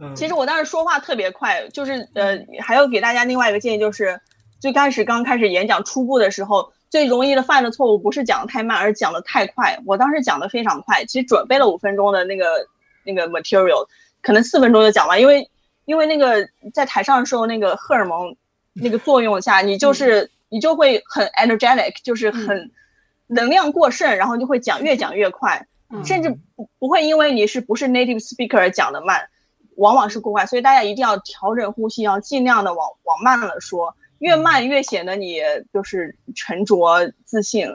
[0.00, 4.18] 嗯，其实我当时说话特别快，就是呃，还要给大家另外一个建议，就是
[4.58, 9.78] 最开始刚开始演讲初步的时候，最容易的犯的错误不是讲的太慢，而是讲的太快。
[9.84, 12.46] 我当时讲的非常快，其实准备了五分钟的那个
[13.04, 13.86] 那个 material，
[14.22, 15.48] 可能四分钟就讲完，因为
[15.84, 18.36] 因为那个在台上的时候，那个荷尔蒙
[18.74, 22.70] 那个作用下，你就是你就会很 energetic，就是很
[23.26, 26.04] 能量过剩，然后就会讲越讲越快，嗯。
[26.04, 29.28] 甚至不不会因为你是不是 native speaker 而讲的慢，
[29.76, 35.40] 往往是过快，所以大家一定要调整呼吸，要尽量的往往慢了说，越慢越显得你
[35.72, 37.66] 就是沉着自信。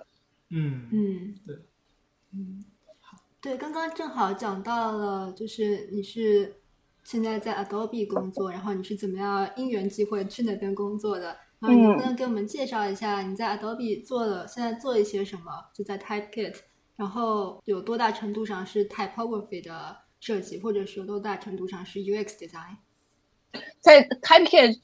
[0.49, 0.87] 嗯。
[0.91, 1.61] 嗯，对，嗯，
[3.43, 6.61] 对，刚刚正好讲到了，就是你是
[7.03, 11.35] 现在在 Adobe 工作，然后你是怎么样因缘际会去那边工作的？
[11.59, 15.51] 然后你能不能给我们介绍一下你在 Adobe 做了现在做一些什么？
[15.73, 16.55] 就在 Typekit，
[16.95, 22.77] 然后有多大程度上是 typography 的设计，或者是有多大程度上是 UX design？
[23.81, 24.79] 在 Typekit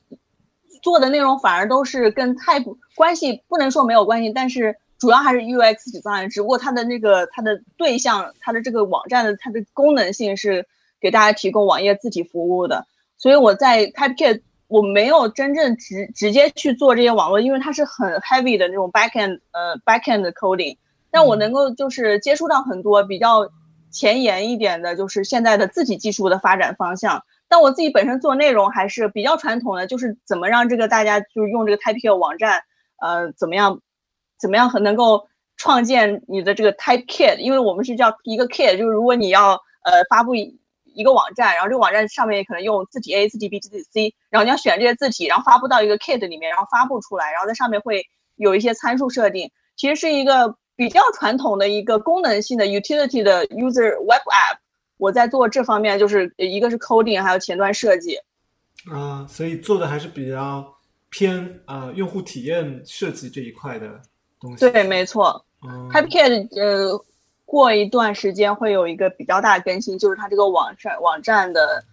[0.84, 10.68] 做的内容反而都是跟 Type 关系不能说没有关系，但是主要还是 UX design，只不过它的那个它的对象，它的这个网站的它的功能性是
[11.00, 12.86] 给大家提供网页字体服务的，
[13.18, 20.78] 所以我在 Typekit 我没有真正直直接去做这些网络，因为它是很 heavy 的那种 backend 呃 backend coding，
[21.10, 23.50] 但我能够就是接触到很多比较
[23.90, 27.24] 前沿一点的，就是现在的字体技术的发展方向。
[27.48, 32.62] 但我自己本身做内容还是比较传统的，就是怎么让这个大家就是用这个 Typekit 网站，
[33.02, 33.82] 呃，怎么样，
[34.40, 39.52] 怎么样很能够创建你的这个 Typekit，因为我们是叫一个 kit，就是如果你要
[39.84, 48.04] 呃发布一个网站，然后这个网站上面可能用字体 A、字体 B、字体 C，然后你要选这些字体，然后发布到一个 kit 里面，然后发布出来，然后在上面会
[48.38, 54.58] 有一些参数设定，其实是一个比较传统的一个功能性的 utility 的 user web app。
[54.98, 58.18] 我在做这方面，就是一个是 coding，还有前端设计。
[58.90, 60.66] 啊、所以做的还是比较
[61.10, 64.02] 偏啊、用户体验设计这一块的
[64.40, 64.70] 东西。
[64.70, 65.46] 对，没错。
[65.62, 67.04] 嗯 Typekit 呃，
[67.46, 71.84] 过一段时间会有一个比较大的更新，就是它这个网站网站的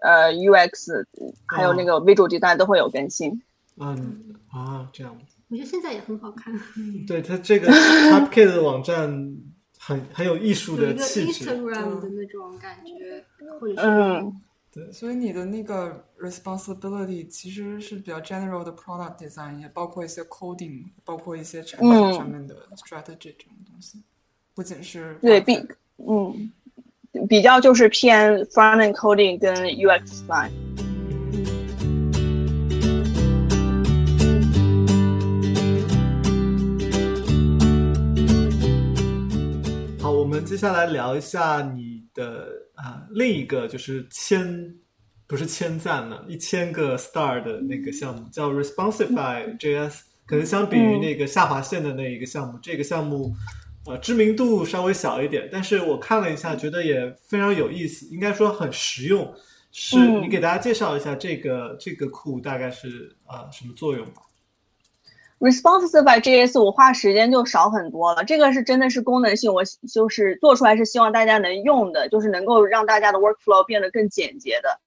[0.00, 1.04] 呃 UX
[1.46, 3.42] 还有那个 visual design 都会有更新。
[3.80, 5.16] 嗯啊，这样。
[5.50, 6.52] 我觉得现在也很好看，
[7.08, 9.08] 对它这个 Typekit 的网站
[9.78, 11.46] 很很有艺术的气质。
[11.46, 13.24] Instagram 的那种感觉，
[13.58, 14.32] 或者是
[14.78, 24.00] 嗯，所以你的那个 responsibility 其实是比较 general 的 product design，也包括一些 coding，包括一些产品嗯上面的 strategy 这种东西，
[24.54, 25.56] 不仅是对比
[25.96, 26.52] 嗯，
[27.28, 30.50] 比较就是偏 front end coding 跟 UX design。
[40.00, 44.74] 好，我们接下来聊一下你的啊、另一个就是千
[45.26, 53.34] 不是千赞了，一千个 star 的那个项目叫 Responsify JS，可能相比于那个下划线的那一个项目，这个项目
[53.86, 59.34] 呃知名度稍微小一点，但是我看了一下，觉得也非常有意思，应该说很实用。
[59.70, 64.22] 是嗯你给大家介绍一下这个这个库大概是啊、什么作用吧？
[65.40, 74.80] Responsive by JS 我花时间就少很多了，这个是真的是功能性，我就是做出来是希望大家能用的，就是能够让大家的 workflow 变得更简洁的。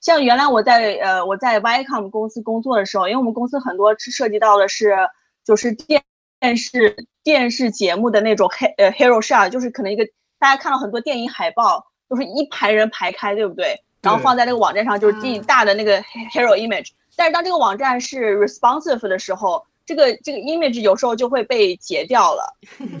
[0.00, 4.96] 像原来我在呃我在 Vicom 公司工作的时候，因为我们公司很多是涉及到的是
[5.44, 6.02] 就是电
[6.40, 10.06] 电视电视节目的那种黑呃 hero shot，就是可能一个
[10.38, 13.82] 大家看到很多电影海报都是一排人排开，对不对？
[14.00, 16.00] 然后放在那个网站上就是第大的那个
[16.32, 22.54] hero image，但是当这个网站是 responsive 的时候，这个这个 image 有时候就会被截掉了。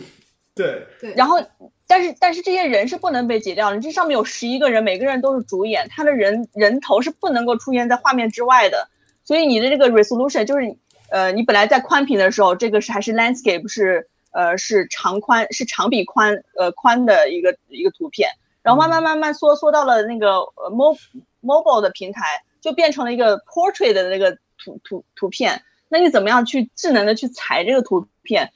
[0.56, 1.38] 对，对，然后，
[1.86, 8.88] 但是但是这些人是不能被截掉的，这上面有十一个人，每个人都是主演，他的人人头是不能够出现在画面之外的。
[9.22, 10.74] 所以你的这个 resolution 就是，
[11.10, 18.30] 呃，你本来在宽屏的时候，这个是还是 landscape 是呃是长宽是长比宽呃宽的一个一个图片，
[18.62, 20.96] 然后慢慢慢慢缩缩到了那个呃 mo
[21.42, 25.62] mobile 的平台，就变成了一个 portrait 的那个图图图片。
[25.88, 28.52] 那你怎么样去智能的去裁这个图片？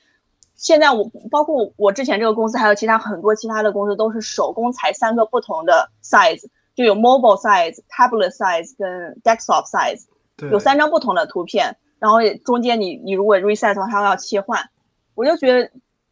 [0.55, 10.05] 现在我包括我之前这个公司，还有其他很多其他的公司，都是手工裁三个不同的 size，就有 mobile size、tablet size 跟 desktop size，
[10.37, 14.71] 对，有三张不同的图片，然后也中间你你如果 reset 的话，它要切换。
[15.15, 15.71] 我就觉得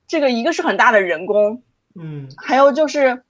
[0.09, 1.63] 这个一个是很大的人工，
[1.95, 3.23] 嗯还有就是，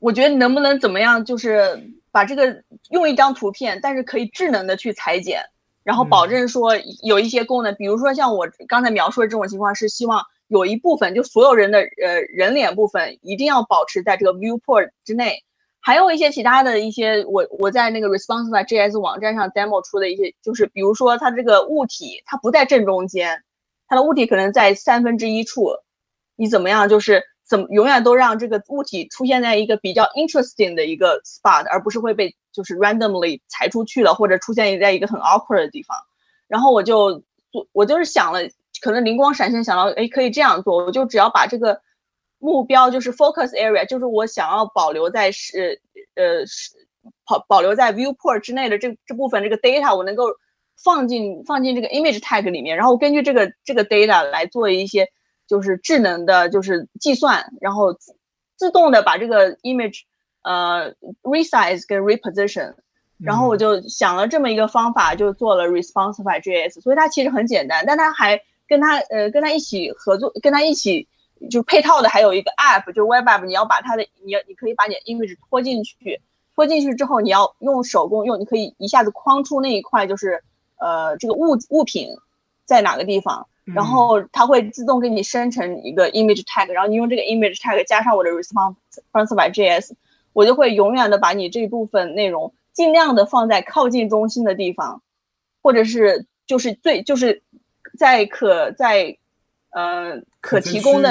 [0.00, 5.46] 我觉得能不能怎么样，就是把这个用一张图片，但是可以智能的去裁剪，
[5.84, 6.72] 然后保证说
[7.02, 15.42] 有一些功能，比如说像我刚才描述的这种情况，是希望有一部分就所有人的呃人脸部分一定要保持在这个 viewport 之内。
[15.84, 23.42] 还有一些其他的一些，我我在那个 Responsive JS 网站上 demo 出的一些，就是比如说它这个物体它不在正中间，
[23.88, 25.70] 它的物体可能在三分之一处，
[26.36, 35.94] 你怎么样就是怎么永远都让这个物体出现在一个比较 interesting 的一个 spot，而不是会被就是 randomly 裁出去了，或者出现在一个很 awkward 的地方。
[36.48, 38.40] 然后我就做，我就是想了
[38.80, 41.78] 可能灵光闪现想到，哎，可以这样做，我就只要把这个
[42.38, 45.78] 目标就是 focus area，就是我想要保留在是
[46.14, 46.70] 呃是
[47.26, 50.24] 保保留在 viewport 之内的这这部分这个 data，我能够
[50.82, 55.06] 放进放进这个 image tag 里面，然后根据这个这个 data 来做一些
[55.46, 57.96] 就是智能的，就是计算，然后
[58.56, 60.02] 自动的把这个 image
[60.42, 62.74] 呃 resize 跟 reposition。
[63.18, 71.06] 然后我就想了这么一个方法，就做了 Responsify JS，所以它其实很简单，但它还跟它呃跟它一起合作，跟它一起
[71.48, 76.20] 就配套的还有一个 App，就是 Web App，你要把它的你要你可以把你的 image 拖进去，
[76.56, 80.42] 拖进去之后你要用手工用，你可以一下子框出那一块就是
[80.80, 82.08] 呃这个物物品
[82.64, 89.92] 在哪个地方，然后它会自动给你生成一个 image tag，然后你用这个 image tag 加上我的 Responsify JS，
[90.32, 92.52] 我就会永远的把你这部分内容。
[92.72, 95.02] 尽量的放在靠近中心的地方，
[95.60, 97.42] 或者是就是最就是
[97.98, 99.18] 在可在
[99.70, 101.10] 呃可提供的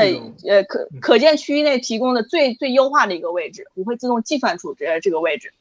[0.49, 5.54] 呃可可见区域内提供的最最优化的一个位置，我会自动计算出这这个位置。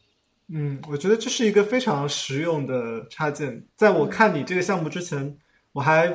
[0.48, 3.62] 嗯，我觉得这是一个非常实用的插件。
[3.76, 5.36] 在我看你这个项目之前，
[5.72, 6.08] 我还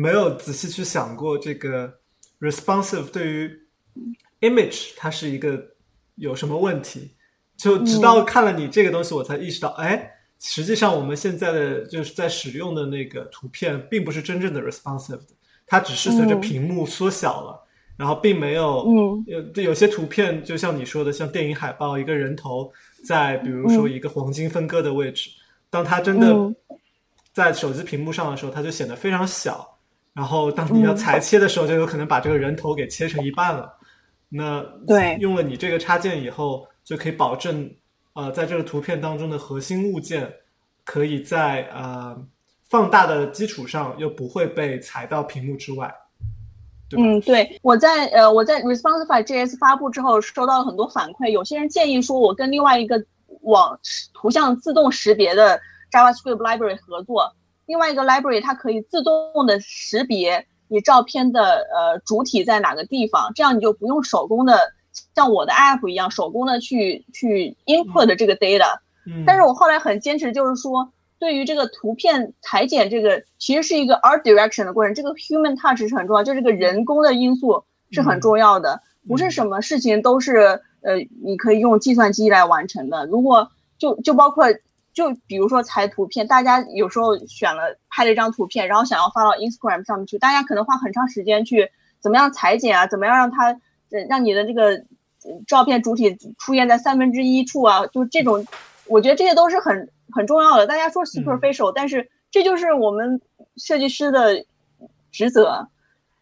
[0.00, 1.92] 没有仔细去想过这个
[2.40, 3.50] responsive 对于
[4.40, 5.62] image 它是一个
[6.14, 7.14] 有什么问题。
[7.56, 15.34] 就直到看了你这个东西，我才意识到，哎，实际上我们现在的就是在使用的那个图片，并不是真正的 responsive 的，
[15.66, 17.62] 它只是随着屏幕缩小了，
[17.98, 22.72] 然后并没有，嗯，有有些图片就像你说的，像电影海报，一个人头
[23.04, 25.28] 在比如说一个黄金分割的位置，
[25.68, 26.34] 当它真的
[27.34, 29.78] 在手机屏幕上的时候，它就显得非常小，
[30.14, 33.72] 然后当你要裁切的时候，就有可能把这个人头给切成一半了。
[34.28, 36.66] 那对，用了你这个插件以后。
[36.82, 37.70] 就可以保证，
[38.14, 40.32] 呃，在这个图片当中的核心物件，
[40.82, 42.16] 可以在呃
[42.68, 45.92] 放大的基础上，又不会被裁到屏幕之外。
[46.96, 51.28] 嗯，对，我在呃我在 Responsify JS 发布之后，收到了很多反馈。
[51.28, 53.00] 有些人建议说，我跟另外一个
[53.42, 53.78] 网
[54.12, 55.60] 图像自动识别的
[55.92, 57.32] JavaScript library 合作，
[57.70, 61.40] 另外一个 library 它可以自动的识别你照片的
[61.72, 64.58] 呃主体在哪个地方，这样你就不用手工的。
[65.14, 68.80] 像我的 app 一样手工的去去 input 这个 data，
[69.24, 77.62] 但是我后来很坚持，就是说对于这个图片裁剪这个，其实是一个 art direction 的过程，这个 human touch 是很重要，就这个人工的因素
[77.92, 83.06] 是很重要的，不是什么事情都是呃你可以用计算机来完成的。
[83.06, 83.48] 如果
[83.78, 84.46] 就就包括
[84.92, 91.70] 就比如说裁图片，大家有时候选了拍了一张图片，然后想要发到 Instagram 上面去，大家可能花很长时间去
[92.00, 93.60] 怎么样裁剪啊，怎么样让它。
[94.08, 94.84] 让你的这个
[95.48, 98.46] 照片主体出现在三分之一处啊，就这种，
[98.86, 100.64] 我觉得这些都是很很重要的。
[100.64, 103.20] 大家说 superficial，但是这就是我们
[103.56, 104.44] 设计师的
[105.10, 105.66] 职责。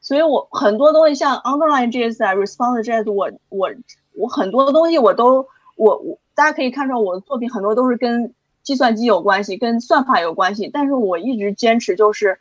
[0.00, 3.68] 所以我很多东西像 underline JS 啊，response JS，我我
[4.14, 5.46] 我很多东西我都
[5.76, 8.32] 我我大家可以看出我的作品很多都是跟
[8.62, 10.70] 计算机有关系，跟算法有关系。
[10.72, 12.38] 但是我一直坚持就是，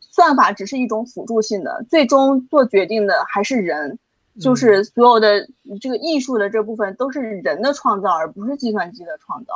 [0.00, 3.98] 算法只是一种辅助性的，最终做决定的还是人。
[4.38, 5.48] 就是所有的
[5.80, 9.54] 这个艺术的这部分都是人的创造，而不是计算机的创造。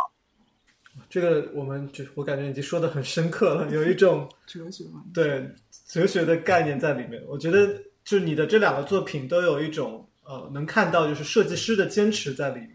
[1.10, 5.46] 这个我们就我感觉已经说的很深刻了，有一种 哲学对
[5.86, 7.22] 哲学的概念在里面。
[7.28, 7.68] 我觉得
[8.06, 12.70] 就你的这两个作品都有一种呃，能看到就是设计师的坚持在里面，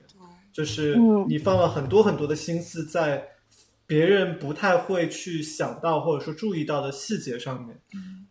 [0.56, 0.96] 就是
[1.28, 3.28] 你放了很多很多的心思在
[3.86, 7.78] 别人不太会去想到或者说注意到的细节上面。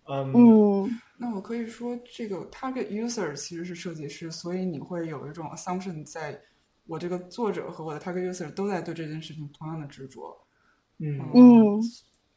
[0.08, 0.90] 嗯。
[1.18, 6.40] 那我可以说，这个 target user 其实是设计师，所以你会有一种 assumption，在
[6.86, 10.34] 我这个作者和我的 target user 都在对这件事情同样的执着。
[10.98, 11.80] 嗯嗯，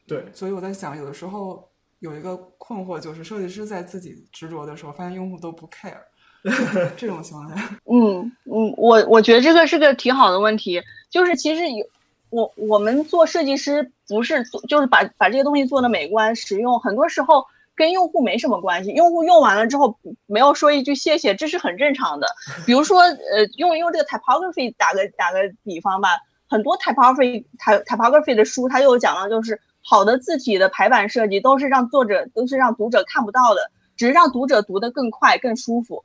[0.06, 0.26] 对。
[0.34, 1.66] 所以我在想，有的时候
[2.00, 6.02] 有一个困惑，就是设计师在自己执着的时候，发现用户都不 care。
[6.96, 7.54] 这种情况下，
[7.90, 11.86] 嗯嗯，我我觉得这个是个挺好的问题，就是其实有
[12.30, 17.44] 我我们做设计师不是做，就是把把这些东西做的美观实用，很多时候。
[17.78, 22.26] 跟用户没什么关系，用户用完了之后没有说一句谢谢，这是很正常的。
[22.66, 26.08] 比如说，呃，用用这个 typography 打个打个比方吧，
[26.48, 36.02] 很多 typography typ typography 的书，它又讲了，就是好的字体的排版设计都是让作者都是让读者看不到的，只是让读者读得更快更舒服，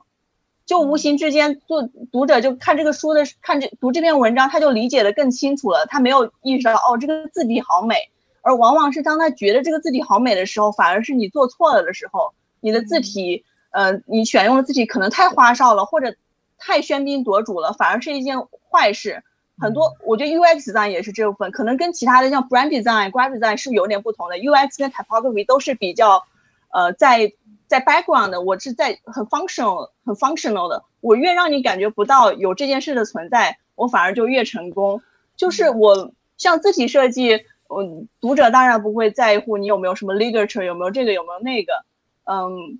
[0.66, 7.96] 就无形之间做读者就看这个书的看这读这篇文章，他就理解的更清楚了，他没有意识到哦，这个字体好美。
[8.42, 12.34] 而往往是当他觉得这个字体好美的时候，反而是你做错了的时候。
[12.60, 16.14] 你的字体，呃，你选用的字体可能太花哨了，或者
[16.58, 18.38] 太喧宾夺主了，反而是一件
[18.70, 19.22] 坏事。
[19.58, 24.36] 很多，我觉得 UX design 也是这部分，可能跟其他的像 brand design、graphic design 是有点不同的。
[24.36, 26.24] UX 跟 typography 都是比较，
[26.72, 27.32] 呃，在
[27.74, 35.02] 在 background 的，我是在很 functional 很 functional 的，我越让你感觉不到有这件事的存在，我反而就越成功。
[35.34, 37.34] 就是我像字体设计，
[37.66, 41.84] 嗯，读者当然不会在乎你有没有什么 literature，有没有这个，有没有那个，
[42.26, 42.78] 嗯，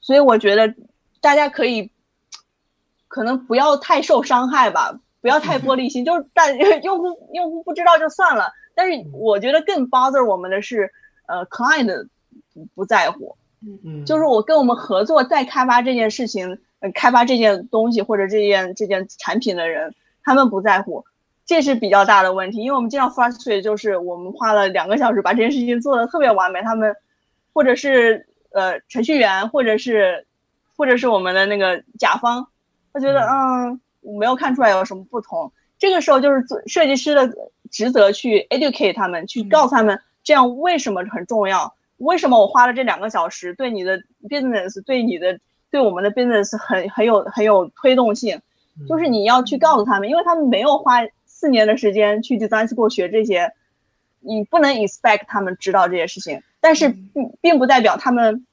[0.00, 0.74] 所以我觉得
[1.20, 1.92] 大家可以
[3.06, 10.92] 可能不要太受伤害吧，不要太玻璃心，就是 但用户用户不知道就算了，但是我觉得更 bother 我们的是，
[11.28, 12.08] 呃，client
[12.52, 13.36] 不不在乎。
[13.84, 21.04] 嗯，就是我跟我们合作在开发这件事情，呃，开发这件东西或者这件这件产品的人，他们不在乎，
[21.46, 22.58] 这是比较大的问题。
[22.58, 26.94] 因为我们经常 frustrate，就是我们花了两个小时把这件事情做的特别完美，他们
[27.52, 30.26] 或者是呃程序员，或者是
[30.76, 32.46] 或者是我们的那个甲方，
[32.92, 33.80] 他觉得嗯
[34.18, 35.52] 没有看出来有什么不同。
[35.78, 37.30] 这个时候就是做设计师的
[37.70, 41.74] 职责去 educate 他们，去告诉他们这样为什么很重要。
[42.04, 43.98] 为什么我花了这两个小时对你的
[44.28, 45.40] business 对你的
[45.70, 48.40] 对我们的 business 很很有很有推动性？
[48.88, 53.52] 就是你要去告诉他们，因为他们没有花四年的时间去 design school 学这些，
[54.20, 56.42] 你不能 expect 他们知道这些事情。
[56.60, 58.44] 但是并并不代表他们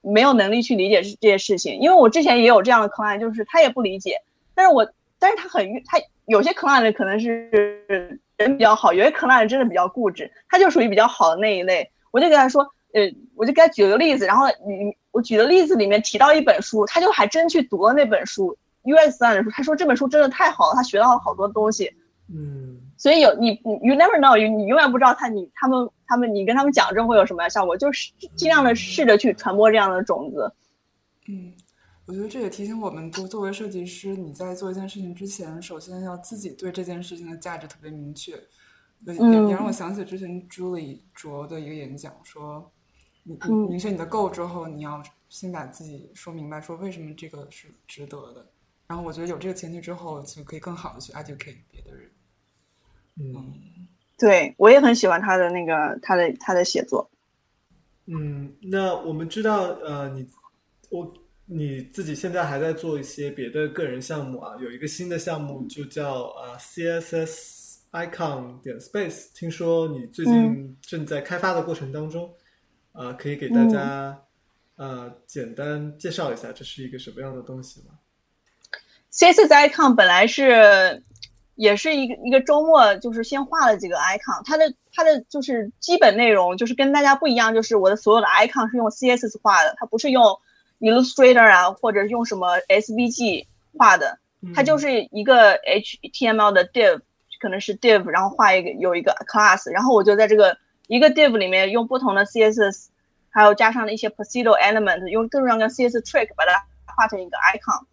[0.00, 1.78] 没有能力去理解这些事情。
[1.78, 4.16] 因为我之前也有这样的 client，就是他也不理解，
[4.54, 7.48] 但是我但是他很他有些 client 可能是
[8.36, 11.90] 人比较好，有些 client 真的比较固执，他就属于比较好的那一类。
[12.10, 12.72] 我就跟他说。
[12.92, 13.02] 呃，
[13.34, 21.92] 我就给他举了个例子，然后你我举的例子里面提到一本书，他就还真去读了那本书，US 三的书，他说这本书真的太好了，他学到了好多东西。
[22.32, 30.52] 嗯，所以有你你 you never know，你你永远不知道他你他们他们你跟他们讲之后会有什么样效果，就是尽量的试着去传播这样的种子。
[31.26, 31.52] 嗯，
[32.06, 38.32] 我觉得这也提醒我们，就作为设计师，你在做一件事情之前，首先要自己对这件事情的价值特别明确。
[39.06, 42.70] 也也让我想起之前 Julie 卓的一个演讲说。
[43.22, 48.50] 你你明确你的 goal 之后，你要先把自己说明白，说为什么这个是值得的。
[48.86, 52.10] 然后我觉得有这个前提之后，就可以更好的去 educate 别的人。
[53.20, 53.86] 嗯，
[54.18, 57.08] 对我也很喜欢他的那个他的他的写作。
[58.06, 60.26] 嗯，那我们知道，呃，你
[60.90, 61.12] 我
[61.46, 72.34] 你自己现在还在做一些别的个人项目啊，有一个新的项目就叫呃 CSS icon 点 space，听说你最近正在开发的过程当中。
[72.92, 74.18] 啊，可以给大家
[74.76, 77.94] 呃简单介绍一下这是一个什么样的东西吗
[79.12, 81.02] ？CSS icon 本来是
[81.54, 90.24] 也是一个一个周末，就是先画了几个 icon，它的它的就是基本内容就是跟大家不一样，就是我的所有的 icon 是用 CSS 画的，它不是用
[90.80, 94.18] Illustrator 啊，或者用什么 SVG 画的，
[94.54, 97.00] 它就是一个 HTML 的 div，
[97.40, 100.58] 可能是 div，然后画一个有一个 class，然后我就在这个。
[100.90, 102.88] 一个 div 里面用不同的 CSS，
[103.30, 107.84] 还有加上了一些 procedural element，用各种各样的 CSS trick 把它画成一个 icon。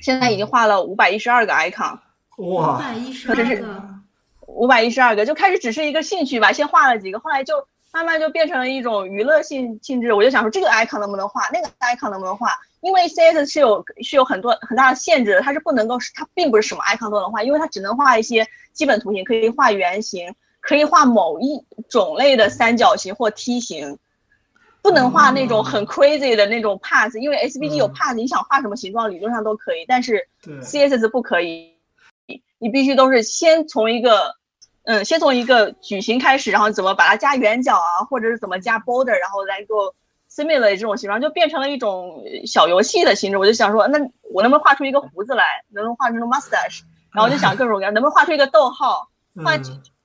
[0.00, 1.98] 现在已经画了五百一十二个 icon。
[2.36, 4.02] 哇，五百一十二个。
[4.46, 10.12] 五百一十二个，就开始只是一个兴趣吧，先画了几个，后来就慢慢就变成了一种娱乐性性质。
[10.12, 12.56] 我就想说，这个 icon 能不能画，那个 icon 能不能画？
[12.80, 20.32] 因为 CSS 是有是有很多很大的限制的，它是不能够，它并不是什么 icon 都能画，因为它只能画一些基本图形，可以画圆形。
[20.62, 21.60] 可以画某一
[21.90, 23.98] 种类的三角形或梯形，
[24.80, 30.26] 不能画那种很 crazy 的那种 path，因为 SVG 有 path，你想画什么形状理论上都可以，但是
[30.62, 31.74] CSS 不可以，
[32.58, 34.36] 你必须都是先从一个，
[34.84, 39.92] 嗯，先从一个矩形开始，然后怎么把它加圆角啊，或者是怎么加 border，然后来做
[40.30, 43.36] similar 这种形状，就变成了一种小游戏的形式。
[43.36, 43.98] 我就想说，那
[44.32, 46.82] 我能不能画出一个胡子来，能不能画出 mustache？
[47.12, 49.08] 然后就想各种各样，能不能画出一个逗号，
[49.44, 49.58] 画。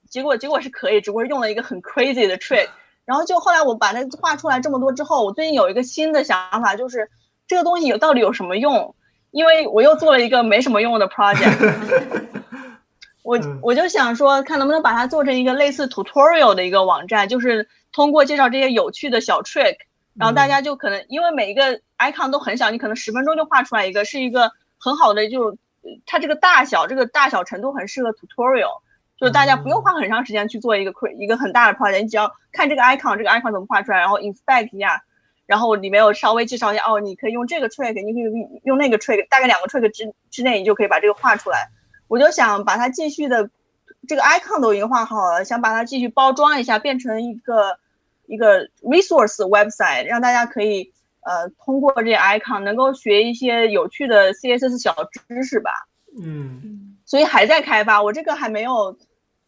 [0.09, 2.67] 结果结果是可以，只不过是用了一个很 crazy 的 trick。
[3.05, 7.09] 然后就后来我把它画出来这么多之后，我最近有一个新的想法，就是
[7.47, 8.93] 这个东西有到底有什么用？
[9.31, 12.27] 因为我又做了一个没什么用的 project。
[13.23, 19.75] 我我就想说，看能不能把它做成一个类似 tutorial 的一个网站，就是通过介绍这些有趣的小 trick，
[20.13, 25.57] 然后大家就可能因为每一个 icon 都很小，你可能十分钟就画出来一个，是一个很好的，就
[26.05, 28.81] 它这个大小，这个大小程度很适合 tutorial。
[29.19, 35.03] 就是大家不用花很长时间去做一个 cre 一个很大的 project，你只要看这个 icon，这个 icon 怎么画出来，然后 inspect 一下，
[35.47, 41.69] 然后里面有稍微介绍一下，哦，你可以用这个 trick，你可以用那个 trick，大概两个 trick 之之内，你就可以把这个画出来。
[42.07, 43.49] 我就想把它继续的，
[44.07, 47.79] 这个 icon 都已经画好了，想把它继续包装一下，变成一个
[48.27, 54.95] 一个 resource website，让大家可以呃通过这些 icon 能够学一些有趣的 CSS 小
[55.27, 55.71] 知识吧。
[56.21, 56.83] 嗯。
[57.05, 58.95] 所以还在开发，我这个还没有。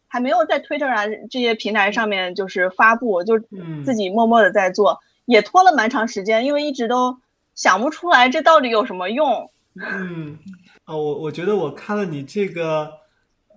[0.09, 3.39] 还没有在 Twitter 啊这些平台上面就是发布，就
[3.85, 4.99] 自己默默的在做。
[5.25, 7.15] 也拖了蛮长时间，因为一直都
[7.53, 9.49] 想不出来这到底有什么用。
[9.75, 10.37] 嗯，
[10.85, 12.91] 啊，我我觉得我看了你这个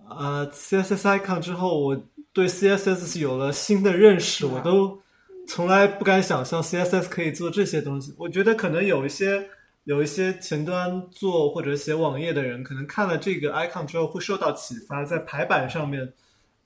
[0.08, 1.98] 呃 CSS icon 之后，我
[2.34, 5.00] 对 CSS 有了新的认识，我都
[5.48, 8.14] 从来不敢想象 CSS 可以做这些东西。
[8.18, 9.48] 我觉得可能有一些
[9.84, 16.12] 有一些前端做或者写网页的人，可能看了这个 icon 之后会受到启发，在排版上面，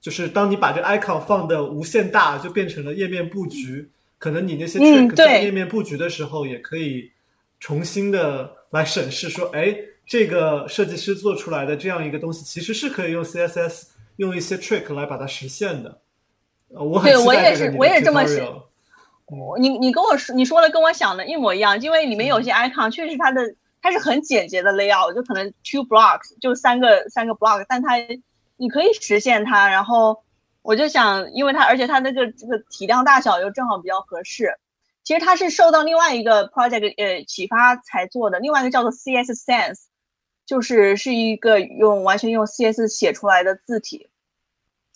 [0.06, 3.90] 就是当你把这 icon 放的无限大，就变成了页面布局。
[4.18, 7.10] 可能你那些 trick 在页面布局的时候，也可以
[7.58, 9.76] 重新的来审视，说，哎，
[10.06, 13.88] 这个设计师做出来的这样一个东西，其实是可以用 CSS
[14.18, 16.00] 用一些 trick 来把它实现的。
[16.72, 18.62] 呃，我很对我也是，我也这么想。
[19.58, 23.42] 你你跟我说你说了跟我想的一模一样，因为里面有些 icon 确实它的
[23.82, 27.96] 它是很简洁的 layout，就可能 two blocks 就三个三个 block，但它
[28.56, 29.68] 你可以实现它。
[29.68, 30.22] 然后
[30.62, 34.58] 我就想，因为它而且它那个这个体量大小又正好比较合适。
[35.04, 39.84] 其实它是受到另外一个 project 呃启发才做的，另外一个叫做 CS Sense，
[40.44, 44.08] 就是是一个用完全用 CS 写出来的字体，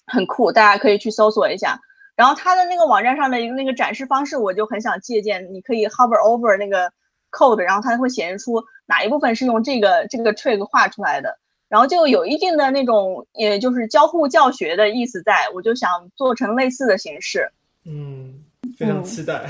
[0.07, 1.79] 很酷，大家可以去搜索一下。
[2.17, 5.55] 然后它的那个网站上的一个那个展示方式，我就很想借鉴。
[5.55, 6.93] 你可以 hover over 那个
[7.31, 11.39] code，然后它会显示出哪一部分是用这个这个 trick 画出来的，
[11.71, 15.49] 然后就有一定的那种，也就是交互教学的意思在。
[15.55, 17.49] 我就想做成类似的形式。
[17.85, 18.43] 嗯，
[18.77, 19.49] 非常期待。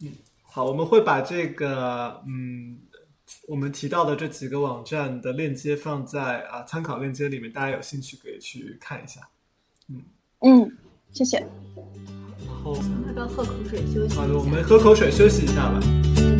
[0.00, 0.10] 嗯，
[0.42, 2.78] 好，我们会把这个嗯
[3.46, 9.20] 我们提到的这几个网站的链接放在啊参考链接里面，大家有兴趣可以去看一下。
[9.90, 10.02] 嗯
[10.40, 10.76] 嗯，
[11.12, 11.38] 谢谢。
[12.46, 12.74] 然后，
[13.06, 14.16] 要不要喝口水休息？
[14.16, 16.33] 好的，我们喝口水休息一下吧。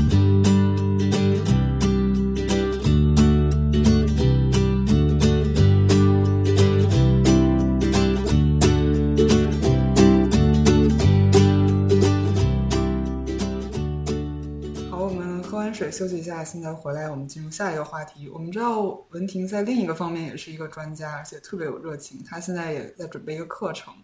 [15.95, 18.29] 休息一下，现在回来我们进入下一个话题。
[18.29, 18.81] 我们知道
[19.11, 22.21] 文婷在另一个方面也是一个专家，而且特别有热情。
[22.25, 23.95] 她现在也在准备一个课程，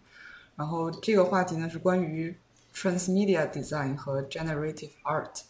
[0.55, 2.33] 然后这个话题呢是关于
[2.73, 5.41] transmedia design 和 generative art。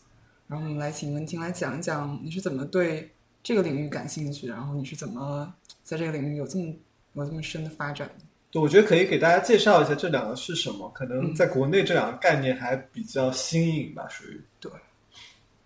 [0.47, 3.11] 然后我们来请文婷来讲一讲你是怎么对
[3.43, 6.73] 这个领域感兴趣，然后你是怎么在这个领域有这么
[7.13, 8.25] 有这么深的发展的。
[8.49, 10.89] 对，我觉得可以给大家介绍一下这两个是什么。
[10.89, 14.50] 可能在国内这两个概念还比较新颖吧，属于对。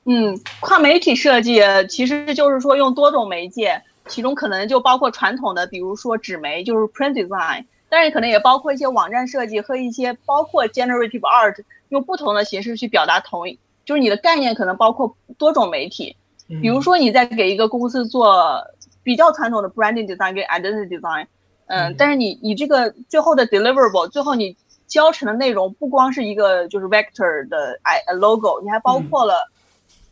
[0.07, 11.55] 嗯，跨媒体设计其实就是说用多种媒介，其中可能就包括传统的，比如说纸媒，就是 print design，但是可能也包括一些网站设计和一些包括 generative art，
[11.89, 16.15] 用不同的形式去表达同一，就是你的概念可能包括多种媒体。
[16.61, 18.63] 比如说你在给一个公司做
[19.01, 21.25] 比较传统的 branding design 跟 identity design，
[21.65, 29.49] 嗯，但是你你这个最后的 deliverable，最后你教成的内容不光是一个就是 vector 的 i logo，你还包括了。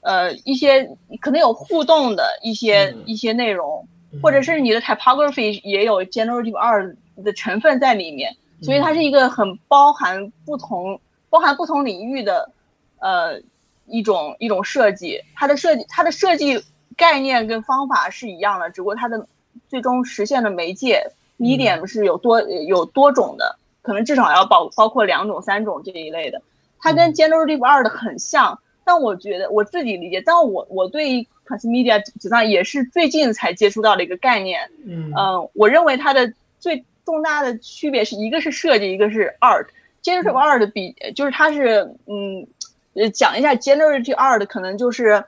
[0.04, 0.90] 呃，一些
[1.22, 3.88] 可能有互动的一些、一些内容，
[4.22, 11.00] 或者是你的 typography 也有 generative art 的成分在里面，所以它是一个很包含不同、
[11.30, 12.52] 包含不同领域的
[13.00, 13.40] 呃
[13.88, 15.22] 一种一种设计。
[15.36, 16.62] 它的设计、它的设计
[16.98, 19.26] 概念跟方法是一样的，只不过它的
[19.70, 26.42] 最终实现的媒介 medium 是有多有多种的，可能至少要包包括两种、三种这一类的。
[26.78, 28.60] 它跟 generative art 很像。
[28.86, 34.70] 但我觉得我自己理解，但我我对 transmedia design 也是最近才接触到的一个概念。
[34.86, 35.12] 嗯
[35.54, 39.68] 我认为它的最重大的区别是一个是设计，一个是 art。
[40.04, 42.46] generative art 比就是它是嗯
[42.94, 45.24] 呃讲一下 generative art 可能就是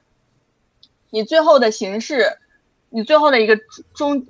[1.10, 2.38] 你最后的形式，
[2.90, 3.58] 你最后的一个
[3.94, 4.26] 终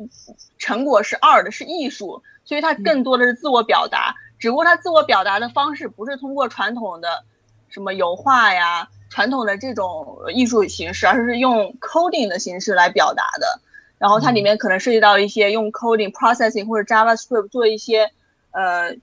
[0.57, 4.15] 成果是 art 是艺术，所以它更多的是自我表达。
[4.38, 7.23] 只不过它自我表达的方式不是通过传统的
[7.69, 8.88] 什么油画呀。
[9.16, 13.61] 传统的这种艺术形式，而是用 coding 的形式来表达的。
[13.97, 18.11] 然后它里面可能涉及到一些用 coding processing 或者 JavaScript 做一些
[18.51, 18.93] 呃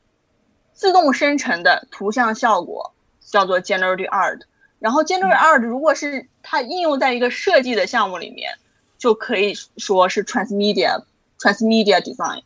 [0.75, 4.41] 自动生成的图像效果，叫做 generative art。
[4.81, 8.53] 然后 generative art 如果是它应用在一个设计的项目里面，
[8.99, 11.03] 就可以说是 transmedia
[11.39, 12.43] transmedia design。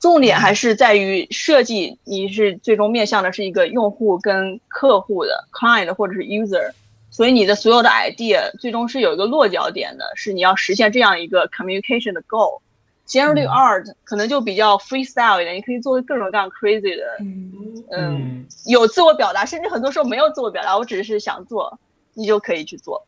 [0.00, 6.70] 重点还是在于设计，你是最终面向的是一个用户跟客户的 client 或者是 user，
[7.10, 12.60] 所以你的所有的 idea 最终是有一个落脚点的，是你要实现这样一个 communication 的 goal。
[13.08, 17.04] Generative art 可能就比较 freestyle 一点，你可以做各种各样 crazy 的，
[17.90, 21.78] 嗯，有自我表达，甚至很多时候没有自我表达，我只是想做，
[22.12, 23.06] 你就可以去做。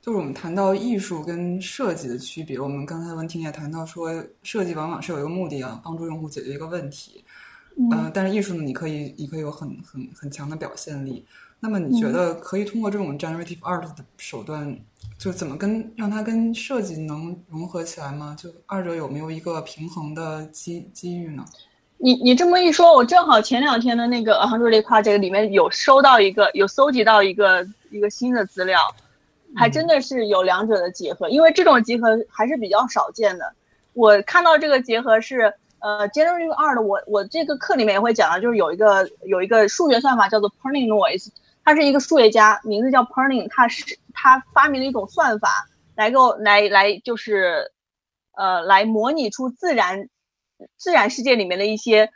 [0.00, 4.10] 就是我们谈到艺术跟设计的区别，我们刚才文婷也谈到说，
[4.42, 7.24] 设计往往是有一个目的啊，帮助用户解决一个问题。
[7.92, 11.24] 呃，但是艺术呢，你可以你可以有很很很强的表现力。
[11.60, 14.74] 那么你觉得可以通过这种 generative art 的手段，
[15.18, 18.34] 就怎么跟让它跟设计能融合起来吗？
[18.38, 21.44] 就二者有没有一个平衡的机机遇呢？
[21.98, 28.80] 你你这么一说，我正好前两天的那个 a h n d r e d 这个里面有收到一个有搜集到一个一个新的资料，
[29.56, 33.54] 还真的是有两者的结合，因为这种结合还是比较少见的。
[33.92, 41.28] 我看到这个结合是呃 generative art，我我这个课里面也会讲到，就是有一个有一个数学算法叫做 Perning Noise。
[41.62, 47.70] 他是一个数学家，名字叫 Perning，他是他发明了一种算法，来够来来就是，
[48.32, 50.08] 呃，来模拟出自然
[50.76, 52.10] 自然世界里面的一些，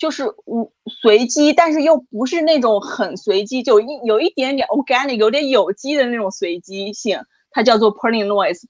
[0.00, 0.72] 就是无
[1.02, 7.20] 随机，但是又不是那种很随机，就一有一点点 organic，有点有机的那种随机性，
[7.50, 8.62] 它叫做 perlin noise。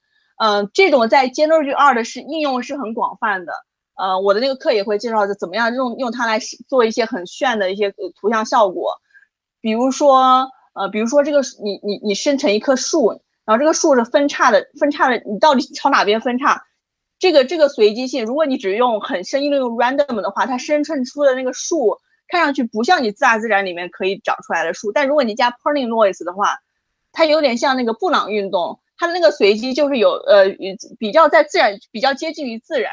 [0.43, 3.53] 嗯，这种在 Generative Art 是应用是很广泛的。
[3.95, 8.95] 呃，我的那个课也会介绍怎么样用用它来做一些很炫的一些图像效果。
[9.61, 13.11] 比如说，呃，比如说这个你你你生成一棵树，
[13.45, 16.61] 然后这个树是分叉的，分叉的，你到底 朝哪边分叉？
[17.21, 24.91] 这个这个随机性，如果你只用很生硬的用 random 的话，它生成出的那个树看上去不像你大自然里面可以长出来的树。
[24.91, 26.59] 但如果你加 Perling Noise 的话，
[27.13, 30.47] 它有点像那个布朗运动，它的那个随机就是有呃
[30.99, 32.91] 比较在自然比较接近于自然。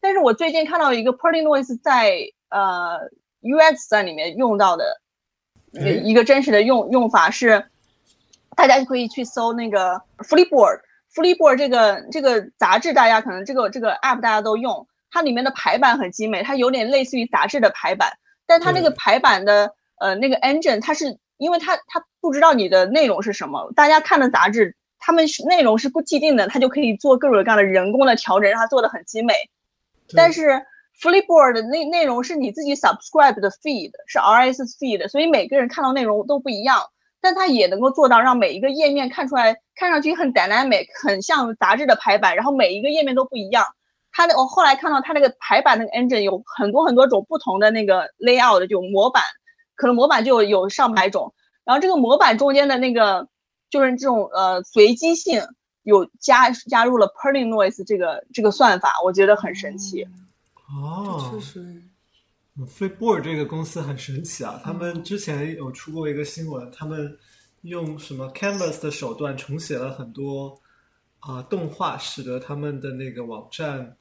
[0.00, 3.10] 但是我最近看到一个 Perling Noise 在呃
[3.42, 5.00] UX 在里面用到的。
[6.04, 7.64] 一个真实的用用法是，
[8.54, 10.00] 大家可以去搜那个
[11.14, 18.12] Flipboard，Flipboard 这个这个杂志，大家可能这个这个 app 大家都用，它里面的排版很精美，它有点类似于杂志的排版，
[18.46, 29.34] 但它那个排版的呃那个 engine，它是因为它它不知道你的内容是什么，大家看的杂志，他们是内容是不既定的，它就可以做各种各样的人工的调整，让它做的很精美，
[30.14, 30.66] 但是。
[31.02, 36.84] Flipboard 的内内容是你自己 subscribe 的 feed，是 RSS feed，所以每个人看到内容都不一样，
[37.24, 43.64] 但它也能够做到让每一个页面看出来，看上去很 dynamic，很像杂志的排版，然后每一个页面都不一样。
[44.12, 49.22] 它的我后来看到它那个排版那个 engine 有很多很多种不同的那个 layout 的，就模板，
[49.74, 51.32] 可能模板就有上百种。
[51.64, 53.26] 然后这个模板中间的那个
[53.70, 55.40] 就是这种呃随机性，
[55.82, 60.06] 有加加入了 p e r l i n g Noise 这个这个算法，我觉得很神奇。
[60.68, 61.82] 哦，确实
[62.56, 64.60] ，Flipboard 这个公司很神奇啊！
[64.62, 67.18] 他们之前有出过一个新闻，他们
[67.62, 70.60] 用什么 Canvas 的手段重写了很多
[71.18, 73.96] 啊动画，使得他们的那个网站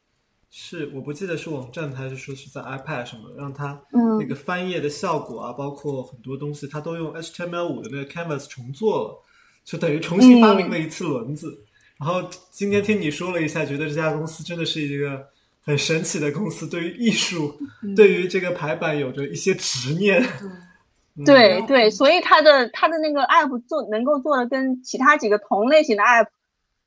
[0.52, 3.82] 是我不记得是网站还是说是在 iPad 什么，让它
[4.20, 9.24] 那个翻页的效果啊，包括很多东西，它都用 HTML 五的那个 Canvas 重做了，
[9.66, 11.66] 就等于重新发明了一次轮子。
[11.98, 15.33] 然后今天听你说了一下，觉得这家公司真的是一个。
[15.66, 17.56] 很神奇的公司，对于艺术，
[17.96, 20.24] 对于这个排版有着一些执念。
[21.26, 26.26] 对对，所以它的它的那个 app 做能够做的跟其他几个同类型的 app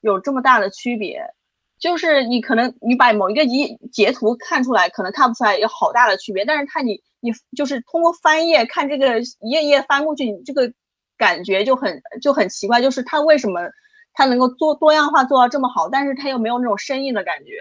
[0.00, 1.22] 有这么大的区别，
[1.78, 10.72] 就是你可能你把某一个一截图看出来，可能看不出来有好大的区别，但是看你你就是通过翻页看这个一页页翻过去，你这个
[11.16, 13.60] 感觉就很就很奇怪，就是它为什么
[14.12, 17.52] 它能够做多样化做到这么好，但是它又没有那种生硬的感觉。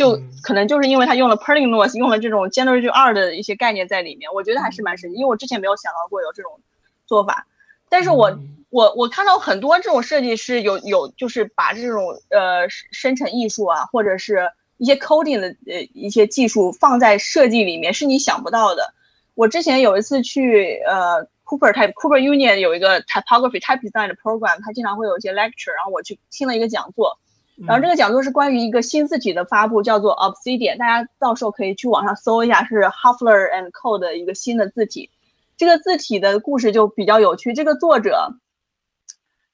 [0.00, 6.58] 就可能就是因为他用了 Perling Noise，用了这种 Generative 二的一些概念在里面，我觉得还是蛮神奇，因为我之前没有想到过有这种
[7.04, 7.46] 做法。
[7.90, 8.34] 但是我
[8.70, 18.94] 我我看到很多这种设计师有有就是把这种呃生成艺术啊，或者是一些 coding 的呃一些技术放在设计里面，是你想不到的。
[19.34, 27.18] 我之前有一次去呃 Cooper Type Cooper Union 有一个 Typography Type Design 的 program，他经常会有一些 lecture，然后我去听了一个讲座。
[27.66, 35.10] 然后这个讲座是关于一个新字体的发布，叫做 Obsidian，大家到时候可以去网上搜一下，是 Huffler and Co 的一个新的字体。
[35.58, 37.52] 这个字体的故事就比较有趣。
[37.52, 38.34] 这个作者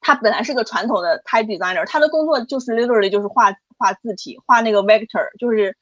[0.00, 5.76] 他本来是个传统的 type designer，他的工作就是 literally 就是画画字体，画那个 vector，就是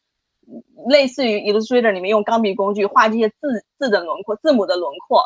[0.88, 5.22] 类似于 Illustrator 里面用钢笔工具画这些字字的轮廓、字母的轮廓。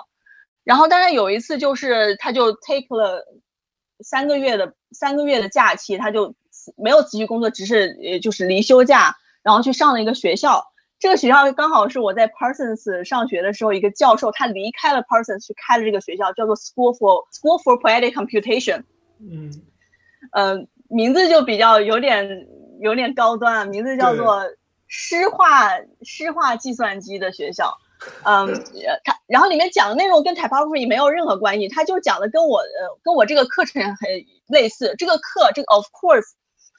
[0.64, 3.24] 然后，但是有一次就是他就 take 了
[4.00, 6.34] 三个月的三个月的假期，他就。
[6.76, 10.64] 没有辞去工作，只是呃就是离休假，然后去上了一个学校。
[11.00, 18.82] 这个学校刚好是我在 Parsons 上学的时候，一个教授他离开了 Parsons 去开了这个学校，叫做 School for School for Poetic Computation。
[19.20, 19.62] 嗯，
[20.32, 22.48] 呃，名字就比较有点
[22.80, 24.42] 有点高端啊，名字叫做
[24.88, 25.70] 诗画
[26.02, 27.72] 诗画计算机的学校。
[28.24, 28.52] 嗯，
[29.04, 34.10] 他然后里面讲的内容跟 Typography 没有任何关系，他就讲的跟我呃跟我这个课程很
[34.48, 34.96] 类似。
[34.98, 36.26] 这个课这个 Of course。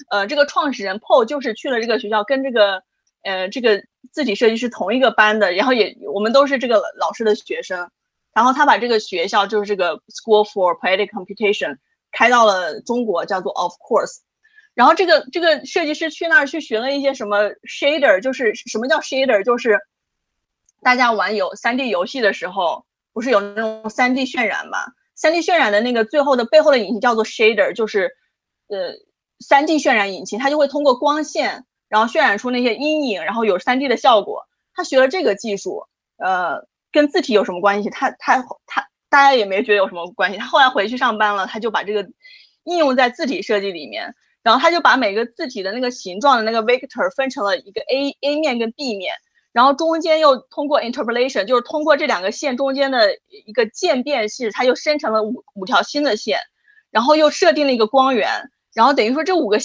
[0.10, 2.84] 呃，这个创始人 Paul 就是去了这个学校，跟这个，
[3.24, 7.90] 呃，这个字体设计是同一个班的，然后也我们都是这个老师的学生。
[8.32, 11.78] 然后他把这个学校就是这个 School for Poetic Computation
[12.12, 14.20] 开到了中国，叫做 Of Course。
[14.76, 19.78] 然后这个这个设计师去那儿去学了一些什么 shader，就是什么叫 shader，就是
[20.82, 24.86] 大家玩有 3D 游戏的时候，不是有那种 3D 渲染嘛
[25.18, 28.12] ？3D 渲染的那个最后的背后的引擎叫做 shader，就是
[28.68, 28.94] 呃
[29.48, 34.46] 3D 渲染引擎，它就会通过光线，然后渲染出那些阴影，然后有 3D 的效果。
[34.74, 35.84] 他学了这个技术，
[36.18, 37.90] 呃，跟字体有什么关系？
[37.90, 40.38] 他他他，大家也没觉得有什么关系。
[40.38, 42.08] 他后来回去上班了，他就把这个
[42.64, 44.16] 应用在字体设计里面。
[44.42, 49.14] 然后他就把每个字体的那个形状的那个 vector 分成了一个 A A 面跟 B 面，
[49.52, 53.10] 然后中间又通过 interpolation，就是通过这两个线中间的
[53.46, 56.40] 一个渐变式，它又生成了五五条新的线，
[56.90, 59.58] 然后又设定了一个光源，然后等于说这五个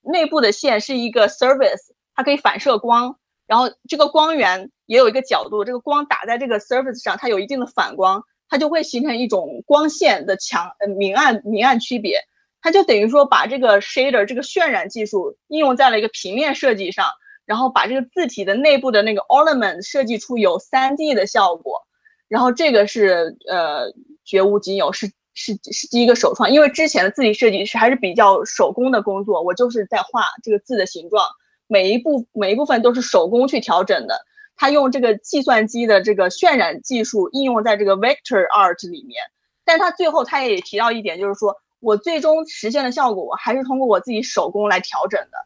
[0.00, 12.18] 内部的线是一个 surface，它可以反射光，然后这个光源也有一个角度，这个光打在这个 surface 上，它有一定的反光，它就会形成一种光线的强呃明暗明暗区别。
[12.60, 17.06] 它就等于说把这个 shader 这个渲染技术应用在了一个平面设计上，
[17.44, 21.82] 然后把这个字体的内部的那个 ornament 设计出有 3D 的效果，
[22.28, 23.92] 然后这个是呃
[24.24, 26.50] 绝无仅有，是是是第一个首创。
[26.50, 31.24] 因为之前的字体设计师还是比较手工的工作，我就是在画这个字的形状，
[31.66, 34.24] 每一部每一部分都是手工去调整的。
[34.56, 39.22] 他用这个计算机的这个渲染技术应用在这个 vector art 里面，
[39.64, 41.56] 但他最后他也提到一点，就是说。
[41.84, 45.38] 我最终实现的效果，我还是通过我自己手工来调整的，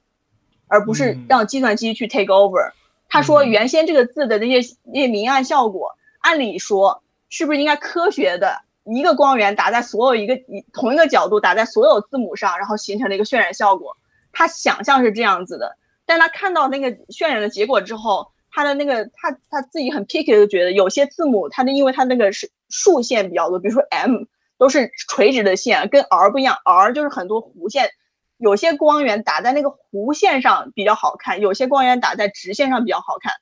[0.67, 2.73] 而不是让计算机去 take over。
[3.09, 10.39] 他说，原先这个字的那些那些明暗效果，按理说是不是应该科学的一个光源打在所有一个
[10.73, 13.97] 同一个角度打在所有字母上，然后形成了一个渲染效果？
[14.33, 24.25] 他想象是这样子的，但他看到那个渲染的结果之后，他的那个他他自己很 picky 就觉得有些字母，它的因为它那个是竖线比较多，比如说 M。
[24.59, 27.91] 都是垂直的线，跟 R 不一样，R 就是很多弧线，
[28.39, 33.35] 有些光源打在那个弧线上比较好看，有些光源打在直线上比较好看。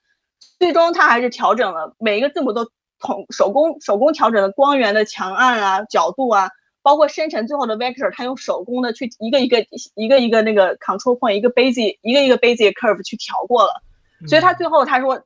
[0.58, 2.68] 最终他还是调整了每一个字母都
[3.04, 6.50] 统手工手工调整的光源的强暗啊、角度啊，
[6.82, 13.82] 包括生成最后的 vector，他用手工的去一个一个一个一个那个 control point，一个 basic 一个一个 basic curve 去调过了。
[14.26, 15.22] 所以他最后他说，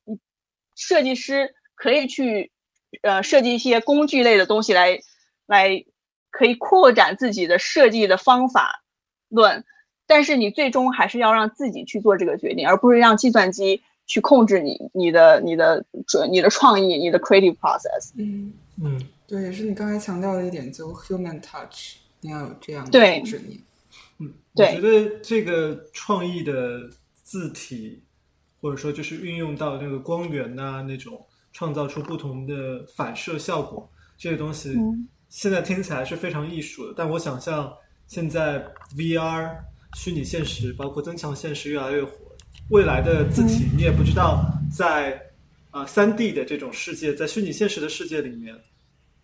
[0.74, 2.52] 设计师可以去
[3.00, 4.98] 呃设计一些工具类的东西来。
[5.48, 5.82] 来
[6.30, 8.82] 可以扩展自己的设计的方法
[9.30, 9.64] 论，
[10.06, 18.10] 但是你最终还是要让自己去做这个决定，而不是让计算机去控制你、你的、你的准、你的创意、你的 creative process。
[18.16, 18.52] 嗯
[18.82, 23.60] 嗯，对，也是你刚才强调的一点，就 human touch，你要有这样的对执念。
[24.18, 26.90] 嗯，我觉得这个创意的
[27.22, 28.02] 字体，
[28.60, 34.76] 或者说就是运用到那个光源呐，那种创造出不同的反射效果，这些东西。
[35.28, 37.70] 现在听起来是非常艺术的，但我想象
[38.06, 38.64] 现在
[38.96, 39.58] VR
[39.94, 42.10] 虚拟现实包括增强现实越来越火，
[42.70, 45.18] 未来的字体你也不知道在
[45.70, 48.54] 啊三 D 的这种世界，在虚拟现实的世界里面，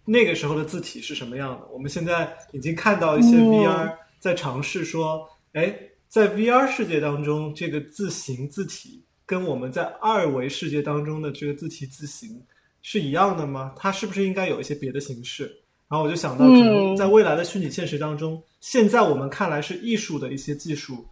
[0.07, 1.67] 那个时候的字体是什么样的？
[1.71, 5.77] 我们现在已经看到一些 VR 在尝试说，哎，
[6.09, 12.43] 在 VR 世界当中，这个字形字体跟我们在二维世界当中的这个字体字形
[12.81, 13.75] 是一样的吗？
[13.77, 15.45] 它是不是应该有一些别的形式？
[15.87, 21.07] 然后我就想到，可能在未来的虚拟现实当中，现在我们看来是艺术的一些技术，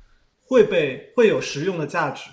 [0.52, 2.30] 会被会有实用的价值。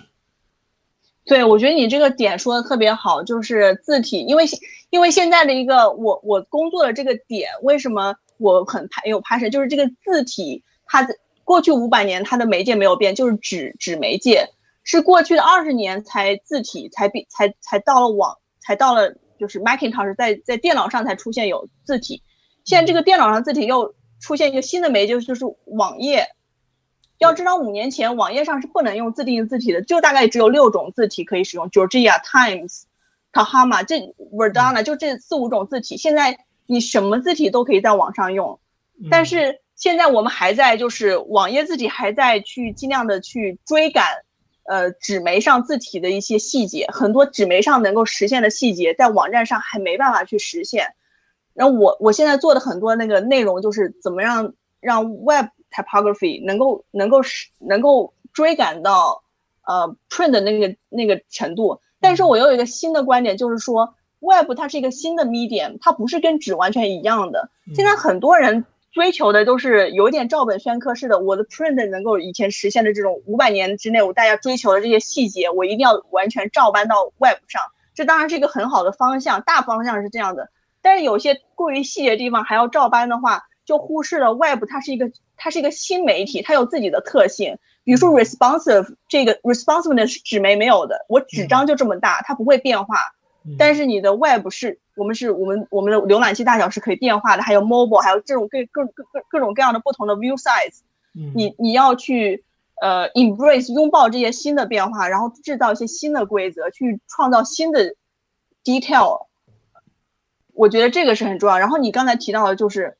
[1.24, 4.44] 对，我觉得你这个点说的特别好，就是字体，因为
[4.90, 11.06] 因为现在的一个我我工作的这个点，为什么我很拍有拍摄，就是这个字体，它
[11.44, 14.48] 过去五百年它的媒介没有变，就是纸纸媒介，
[14.82, 22.22] 是过去的二十年才字体才比才才到了网，才到了就是 Macintosh 在在电脑上才出现有字体。
[22.64, 26.26] 现在这个电脑上字体又出现一个新的媒介，就是网页。
[27.20, 32.84] 要知道，五年前网页上是不能用自定义字体的，就大概只有六种字体可以使用：Georgia、Times、
[33.30, 35.98] Tahama 这 Verdana 就这四五种字体。
[35.98, 38.58] 现在你什么字体都可以在网上用，
[39.10, 44.06] 但是现在我们还在就是网页字体还在去尽量的去追赶，
[44.64, 50.94] 呃，纸媒上字体的一些细节，很多纸媒上能够实现的细节，在网站上还没办法去实现。
[51.52, 59.22] 然后我我现在做的很多那个内容就是怎么样让 Web typography 能够能够是能够追赶到
[59.64, 61.80] 呃 print 的那个那个程度。
[62.00, 67.50] 但是我又有一个新的观点，就是说 Web 它是一个新的 medium，它不是跟纸完全一样的。
[67.74, 77.62] 现在很多人追求的都是有点照本宣科式的，我的 print 能够以前实现的这种五百年之内我大家追求的这些细节，我一定要完全照搬到 web 上。
[77.94, 80.48] 这当然是一个很好的方向，大方向是这样的。
[80.82, 85.10] 但是有些过于细节的地方还要照搬的话，就忽视了 web 它是一个
[85.42, 87.56] 它是一个新媒体，它有自己的特性。
[87.82, 92.96] 比如说 responsive 这个 responsiveness 是纸媒没有的，我纸张就这么大，它不会变化。
[93.58, 100.80] 但是你的 web 是我们是我们我们的浏览器大小是可以变化的，还有 mobile，还有这种各各各各各种各样的不同的 view size。
[101.34, 102.44] 你你要去
[102.82, 107.94] 呃 embrace 拥抱这些新的变化，然后制造一些新的规则，去创造新的
[108.62, 109.26] detail。
[110.52, 111.58] 我觉得这个是很重要。
[111.58, 112.98] 然后你刚才提到的就是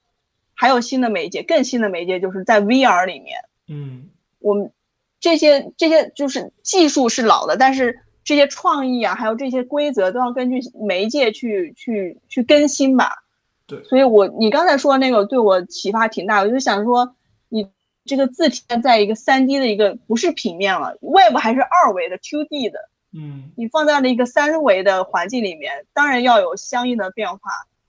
[0.61, 3.38] 还有新的媒介，更新的媒介就是在 VR 里面。
[3.66, 4.70] 嗯，我们
[5.18, 8.00] 这些这些就是技术是老的，但是。
[8.22, 13.24] 这些创意啊，还有这些规则都要根据媒介去去去更新吧。
[13.66, 17.16] 对，所以我你刚才说那个对我启发挺大，我就想说，
[17.48, 17.68] 你
[18.04, 22.78] 这个字体在一个三 D 的一个不是平面了，Web 还是二维的 Two D 的，
[23.12, 27.38] 嗯，你放在了一个三维的环境里面，当然要有相应的变化，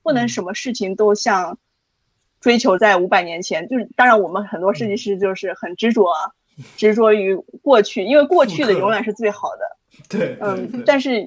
[0.02, 1.58] 不能什么事情都像
[2.42, 3.66] 追求在五百年前。
[3.70, 6.12] 就是当然我们很多设计师就是很执着，
[6.76, 9.78] 执着于过去，因为过去的永远是最好的。
[10.08, 11.26] 对，嗯，但是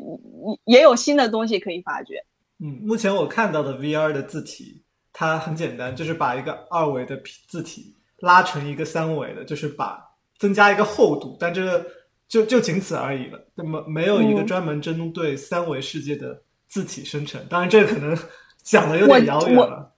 [0.66, 2.24] 也有新的东西可以发掘。
[2.60, 4.82] 嗯，目前我看到的 VR 的字体，
[5.14, 10.00] 它很简单，就是把一个二维的字体拉成一个三维的，就是把
[10.40, 11.86] 增加一个厚度，但这个
[12.28, 13.40] 就就仅此而已了。
[13.54, 17.40] 那么没有一个专门针对三维世界的字体生成。
[17.48, 18.18] 当然，这个可能
[18.64, 19.92] 讲的有点遥远了。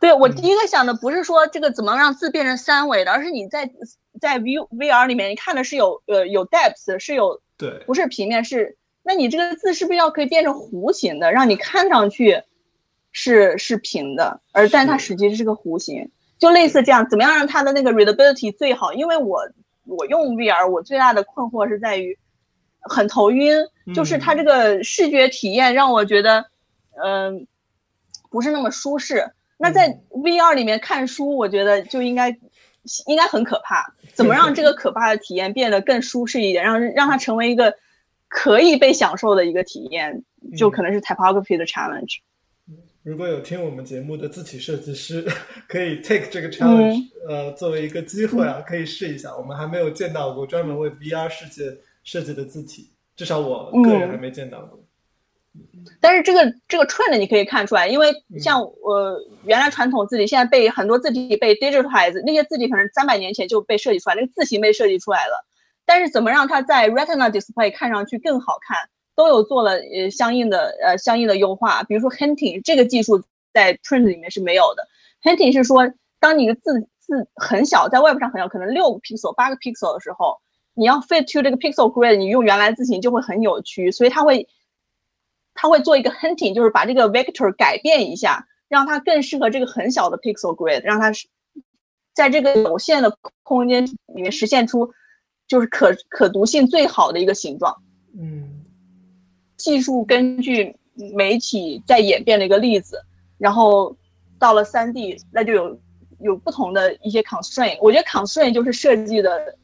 [0.00, 3.70] 对我第一个想的不是说这个怎么让字变成三维的，而是你在
[4.20, 7.40] 在 V VR 里面，你看的是有呃有 depth，是有。
[7.56, 12.40] 对，不是平面，是那你这个字是不是要可以变成弧形的，让你看上去
[13.10, 18.92] 是是平的，而但它实际是个弧形，就类似这样，怎么样让它的那个 readability 最好？
[18.92, 19.40] 因为我
[19.86, 22.16] 我用 VR，我最大的困惑是在于
[22.82, 23.56] 很头晕，
[23.92, 26.46] 就是它这个视觉体验让我觉得
[27.02, 27.48] 嗯
[28.30, 29.32] 不是那么舒适。
[29.58, 32.34] 那在 VR 里面看书，我觉得就应该。
[33.06, 33.84] 应该很可怕，
[34.14, 37.74] 怎么让这个可怕的体验变得更舒适一点，让让它成为一个
[38.28, 40.24] 可以被享受的一个体验，
[40.56, 42.20] 就可能是 typography 的 challenge。
[43.02, 45.22] 如果有听我们节目的字体设计师，
[45.68, 49.36] 可以 take 这个 challenge，呃，作为一个机会啊，可以试一下。
[49.36, 54.77] 我们还没有见到过专门为 VR 世界设计的字体，至少我个人还没见到过。
[56.00, 65.44] 但是这个这个 trend 你可以看出来，因为像我原来传统字体，现在被很多字体被 digitalize，那些字体可能三百年前就被设计出来，那个字形被设计出来了。
[65.84, 68.76] 但是怎么让它在 retina display 看上去更好看，
[69.16, 71.82] 都有做了呃相应的呃相应的优化。
[71.82, 74.86] 比如说 hinting 这个技术在 print 里面是没有的。
[75.22, 75.90] hinting 是说，
[76.20, 80.36] 当你的字字很小，在 web 上很小，可能六个 pixel 八个 pixel 的时候，
[80.74, 84.46] 你要 fit to 这个 pixel grid，你用原来字形就会很扭曲，所以它会。
[85.60, 91.26] 它会做一个 hunting，就是把这个 vector 改变一下，让它更适合这个很小的 pixel grid，让它是
[92.14, 93.84] 在这个有限的空间
[94.14, 94.92] 里面实现出
[95.48, 97.74] 就是可可读性最好的一个形状。
[98.16, 98.64] 嗯，
[99.56, 100.76] 技术根据
[101.16, 103.02] 媒体在演变的一个例子，
[103.36, 103.96] 然后
[104.38, 105.80] 到了三 D，那就有
[106.20, 107.78] 有不同的一些 constraint。
[107.80, 109.56] 我觉得 constraint 就是设计的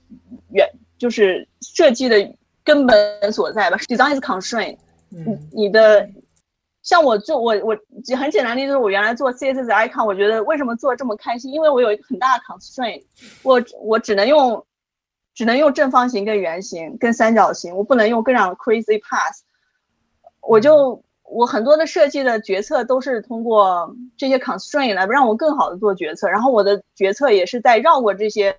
[0.51, 0.69] 原，
[0.99, 2.35] 就是设计的
[2.65, 3.77] 根本所在吧。
[3.87, 4.79] Design is constraint。
[5.15, 6.09] 你你的
[6.83, 7.77] 像我做我我
[8.17, 11.53] 很简单的就是我原来做 CSS icon，我觉得为什么做这么开心？
[11.53, 13.03] 因为我有一个很大的 constraint，
[13.43, 14.67] 我我只能用
[15.35, 19.41] 只能用正方形跟圆形跟三角形，我不能用各种 crazy path。
[20.43, 28.55] 我就我很多的设计的决策都是通过这些 constraint 来让我更好的做决策，然后我的决策也是在绕过这些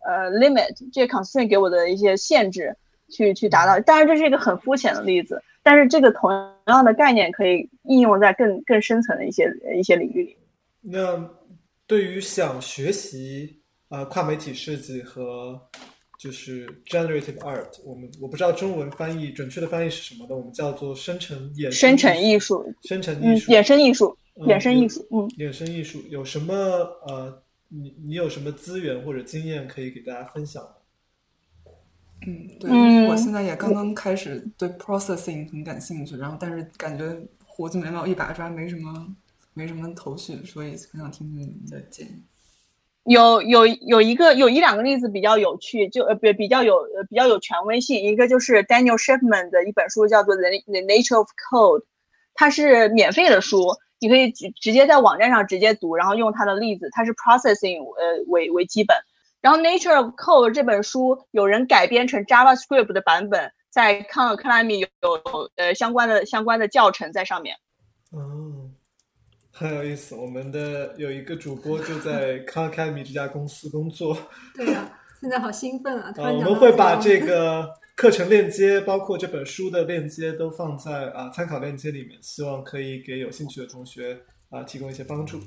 [0.00, 2.74] 呃 limit 这些 constraint 给我的一些限制
[3.10, 3.78] 去去达到。
[3.80, 5.42] 当然这是一个很肤浅的例子。
[5.66, 6.30] 但是这个同
[6.68, 10.36] 样的概念可以应用在更更深层的一些一些领域里。
[10.80, 11.28] 那
[11.88, 15.60] 对于想学习啊跨媒体设计和
[16.20, 26.54] 就是 generative art，我们我不知道中文翻译准确的翻译是什么的，我们叫做生成衍生成艺术，生成艺术，衍生艺术，衍生艺术，嗯，衍生艺术有什么
[27.08, 30.62] 呃，你你有什么资源或者经验可以给大家分享？
[32.24, 32.70] 嗯，对，
[33.08, 37.04] 我现在也刚刚开始对 processing 很感兴趣，然后但是感觉
[37.44, 39.14] 胡子眉毛一把抓，没什么
[39.54, 42.22] 没什么头绪，所以很想听听你们的建议。
[43.04, 51.80] 有有有一个有一两个例子比较有趣，就呃比比较有呃比较有权威性，一个就是 Daniel Shipman 的一本书叫做《The The Nature of Code》，
[52.34, 58.96] 它是免费的书，你可以直直接在网站上直接读，然后用它的例子，它是 processing 呃为为基本。
[59.40, 67.54] 然后 Nature of Code 这本书有人改编成 JavaScript 的版本，在 Khan Academy 有有呃相关的相关的教程在上面。
[68.10, 68.70] 哦，
[69.52, 70.14] 很有意思。
[70.14, 74.16] 我们的有一个主播就在 Khan Academy 这家公司工作。
[74.56, 76.10] 对呀，现在好兴奋啊！
[76.16, 84.18] 突然我们会把这这个课程链接，包括这本书的链接，都放在啊参考链接里面，希望可以给有兴趣的同学
[84.50, 85.38] 啊提供一些帮助。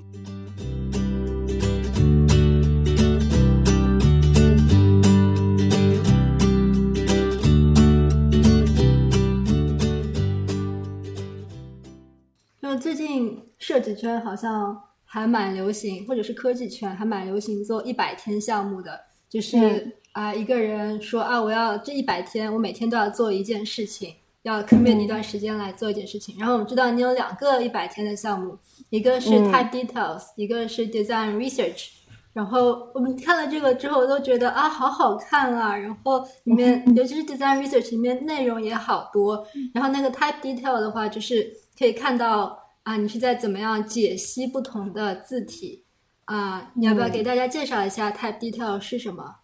[12.80, 19.00] 最近设计圈好像还蛮流行，或者是科技圈还蛮流行做一百天项目的，
[19.30, 26.36] 就是嗯啊、一个人说啊，我要这一百天，我每天都要做一件事情，要 commit 一段时间来做一件事情。
[26.40, 28.58] 然后我们知道你有两个一百天的项目，
[28.90, 31.90] 一个是嗯 type details，、一个是 design research。
[32.32, 35.76] 然后我们看了这个之后，都觉得啊，好好看啊！
[35.76, 39.46] 然后里面，尤其是 design research 里面内容也好多。
[39.74, 45.86] 然后那个 type detail 的话，就是可以看到啊，你是在怎么样解析不同的字体
[46.26, 46.72] 啊？
[46.76, 49.36] 你要不要给大家介绍一下 type detail 是什么？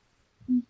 [0.49, 0.63] 嗯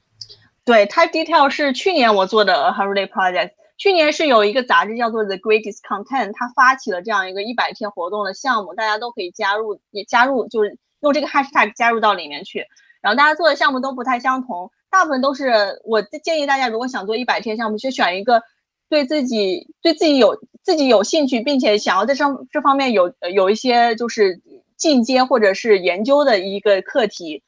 [0.66, 3.52] 对，Type Detail 是去年我做的 Holiday Project。
[3.78, 12.66] 去年是有一个杂志叫做 The Greatest Content 它发起了这样一个一百天活动的项目，大家都可以加入，也加入就是用这个 hashtag 加入到里面去。
[13.00, 18.42] 然后大家做的项目都不太相同，大部分都是我建议大家如果想做一百天项目，就选一个
[18.90, 24.42] 对自己对自己有自己有兴趣，并且想要在上这方面有有一些就是
[24.78, 27.44] 进阶或者是研究的一个课题，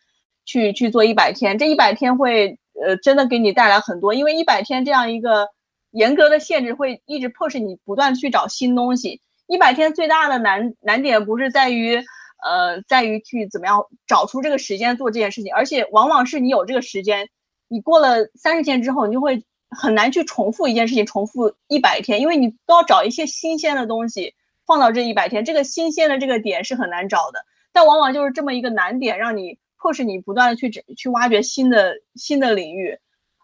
[0.46, 1.58] 去去做一百天。
[1.58, 5.50] 这一百天会呃真的给你带来很多，因为一百天这样一个
[5.92, 9.22] 严格的限制会一直迫使你不断去找新东西。
[9.48, 11.96] 一百天最大的难难点不是在于
[12.44, 17.30] 呃在于去怎么样找出这个时间做这件事情，而且往往是你有这个时间，
[17.68, 33.00] 你过了三十天之后，你就会很难去重复一件事情，重复一百天，因为你都要找一些新鲜的东西放到这一百天，这个新鲜的这个点是很难找的，但往往就是这么一个难点，让你迫使你不断的去去挖掘新的新的领域，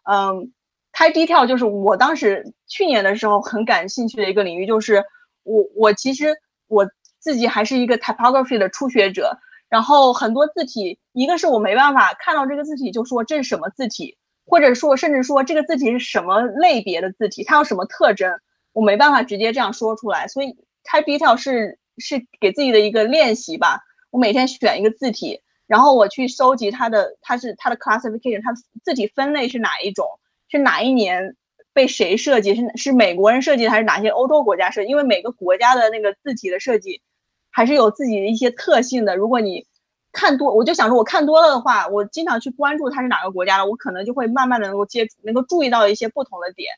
[0.09, 0.51] 嗯。
[0.95, 5.03] 开低跳就是我当时去年的时候很感兴趣的一个领域，就是
[5.41, 6.35] 我我其实
[6.67, 14.15] 我自己还是一个 typography 的初学者，然后很多字体，一个是我没办法看到这个字体就说这是什么字体，
[14.45, 18.39] 或者说甚至说这个字体是什么类别的字体，它有什么特征，
[18.71, 23.81] 我没办法直接这样说出来，所以 type detail 是是给自己的一个练习吧。
[24.11, 30.07] 我每天选一个字体，然后我去收集它的它是它的 classification，它字体分类是哪一种。
[30.49, 31.35] 是哪一年
[31.73, 32.53] 被谁设计？
[32.53, 34.89] 是是美国人设计的，还是哪些欧洲国家设计？
[34.89, 37.01] 因为每个国家的那个字体的设计
[37.49, 39.15] 还是有自己的一些特性的。
[39.15, 39.65] 如果你
[40.13, 46.69] 看多，我就想说，我看多了的话，我经常去关注它是哪个国家的，我可能就会慢慢的能够接触，能够注意到一些不同的点。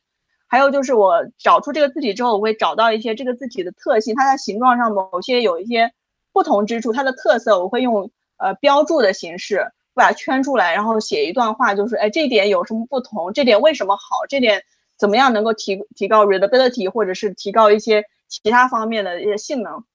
[0.47, 5.91] 还有就是我找出这个字体之后，我会找到一些这个字体的特性，它在形状上某些有一些
[6.33, 9.71] 不同之处，它的特色，我会用呃标注的形式。
[9.97, 13.31] 把它圈出来，然后写一段话，就是哎，这点有什么不同？
[13.31, 14.25] 这点为什么好？
[14.27, 14.61] 这点
[14.97, 19.85] 怎么样能够提提高 readability，或者是提高一些其他方面的一些性能？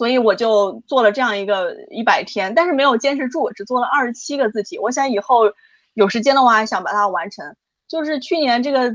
[0.00, 4.78] 所以我就做了这样一个一百天，但是没有坚持住，只做了二十七个字体。
[4.78, 5.52] 我想以后
[5.92, 7.54] 有时间的话，想把它完成。
[7.86, 8.92] 就是去年这个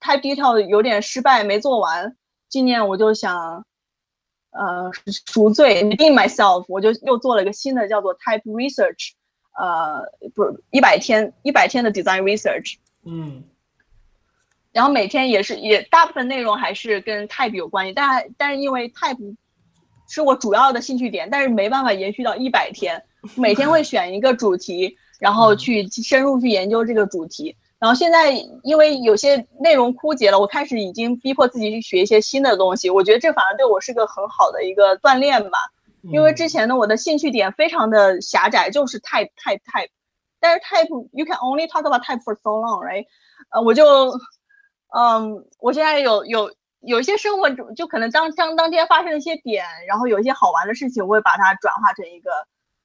[0.00, 2.14] type detail 有点失败，没做完。
[2.50, 3.64] 今年我就想，
[4.50, 4.92] 呃，
[5.26, 9.12] 赎罪，redeem myself，我就又做了一个新的，叫做 type research。
[9.58, 10.02] 呃，
[10.34, 12.74] 不是一百天，一百天的 design research，
[13.06, 13.44] 嗯，
[14.72, 19.36] 然后每天也是也大部分内容还是跟 type 有关系，但但是因为 type
[20.08, 23.02] 是我主要的兴趣点，但是没办法延续到一百天，
[23.36, 27.56] 每天会 选一个主题，然后去深入去研究这个主题。
[27.78, 28.32] 然后现在
[28.62, 35.58] 因为有些内容枯竭了，我开始已经逼迫自己去学一些新的东西，我觉得这反而对我是个很好的一个锻炼吧。
[36.12, 39.88] 因为之前呢，我的兴趣点非常的狭窄，就是 type type type，
[40.38, 43.06] 但是 type you can only talk about type for so long，right？
[43.50, 43.84] 呃，我就，
[44.94, 46.52] 嗯，我现在有有
[46.86, 52.30] 有一些生活就可能当当当天发生的一些点，然后有一些好玩的事情，我会把它转化成一个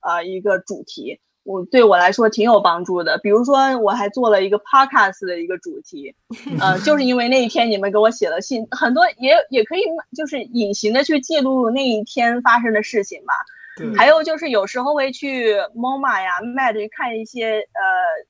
[0.02, 3.18] 呃一个主题，我对我来说挺有帮助的。
[3.18, 6.16] 比如说，我还做了一个 podcast 的一个主题，
[6.60, 9.82] 呃，就是因为那一天你们给我写了信，很多也也可以
[10.16, 13.34] 就是隐形的去记录那一天发生的事情吧。
[13.78, 18.26] 对，还有就是有时候会去 MoMA 呀、MAD 看一些呃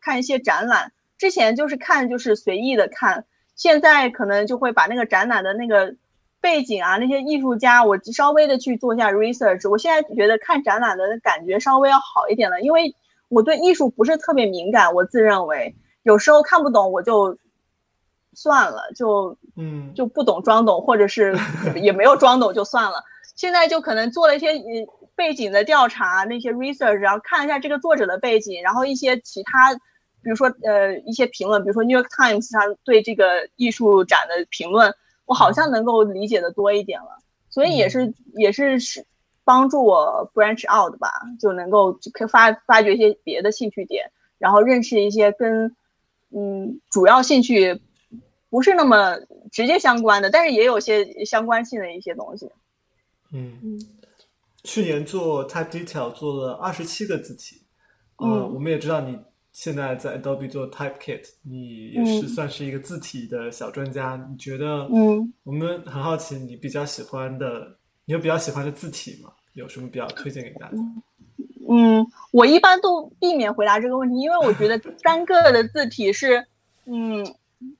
[0.00, 3.24] 看一些展览，之前就是看就是随意的看，
[3.60, 5.94] 现在可能就会把那个展览的那个
[6.40, 9.68] 背景啊，那些艺术家，我稍微的去做一下 research。
[9.68, 12.94] 我现在觉得看展览的感觉稍微要好一点了，因为
[13.28, 17.36] 我对艺术不是特别敏感，我自认为有时候看不懂我就
[18.32, 21.36] 算了，就嗯就不懂装懂，或者是
[21.74, 23.04] 也没有装懂就算了。
[23.36, 29.78] 现在就可能做了一些嗯背景的调查，那些 research，然后看一下这个作者的背景，然后一些其他，
[30.22, 34.94] 比如说呃一些评论，比如说 New York Times 上对这个艺术展的评论。
[35.26, 37.16] 我好像能够理解的多一点了，
[37.50, 39.06] 所以也是也是是
[39.44, 45.76] 帮助我 branch out 吧，就能够可发发掘一些别的兴趣点，然后认识一些跟
[46.30, 47.80] 嗯主要兴趣
[48.48, 49.20] 不是那么
[49.52, 52.50] 直接相关的，但是也有些相关性的一些东西。
[53.32, 53.56] 嗯。
[53.62, 53.78] 嗯，
[54.64, 57.62] 去年做 Type Detail 做了二十七个字体，
[58.16, 58.52] 呃，嗯。
[58.52, 59.16] 我们也知道你
[59.52, 64.24] 现在在 Adobe 做 Typekit，你也是算是一个字体的小专家。
[64.30, 69.30] 你觉得，嗯，我们很好奇你比较喜欢的，你有比较喜欢的字体吗？
[69.54, 70.76] 有什么比较推荐给大家？
[71.68, 76.44] 嗯，我一般都避免回答这个问题，因为我觉得单个的字体是，
[76.84, 77.24] 嗯，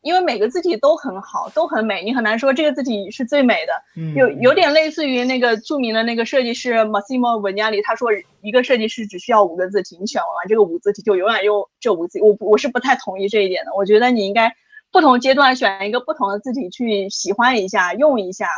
[0.03, 3.73] 因为每个字体都很好，都很美，你很难说这个字体是最美的。
[3.97, 8.11] 嗯，有有点类似于那个著名的那个设计师 Massimo Vignali，他说
[8.43, 12.25] 一个设计师只需要五个字体，你选完这个五字体就永远用这五字体。
[12.25, 14.55] 我我是不太同意这一点的，我觉得你应该
[14.93, 18.49] 不同阶段选一个不同的字体去喜欢一下，用一下，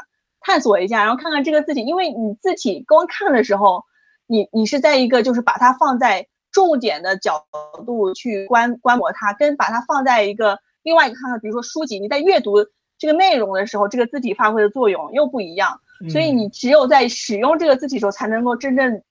[0.41, 3.85] 探索一下，然后看看这个字体，因为你字体光看的时候，
[4.27, 7.47] 你你是在一个就是把它放在重点的角
[7.87, 12.57] 度去观观摩它，跟把它放在一个另外一个看看，比如说书籍，你在阅读
[12.99, 15.81] 这个内容的时候，这个字体发挥的作用又不一样。
[16.11, 19.03] 所以你只有在使用这个字体的时候，才能够真正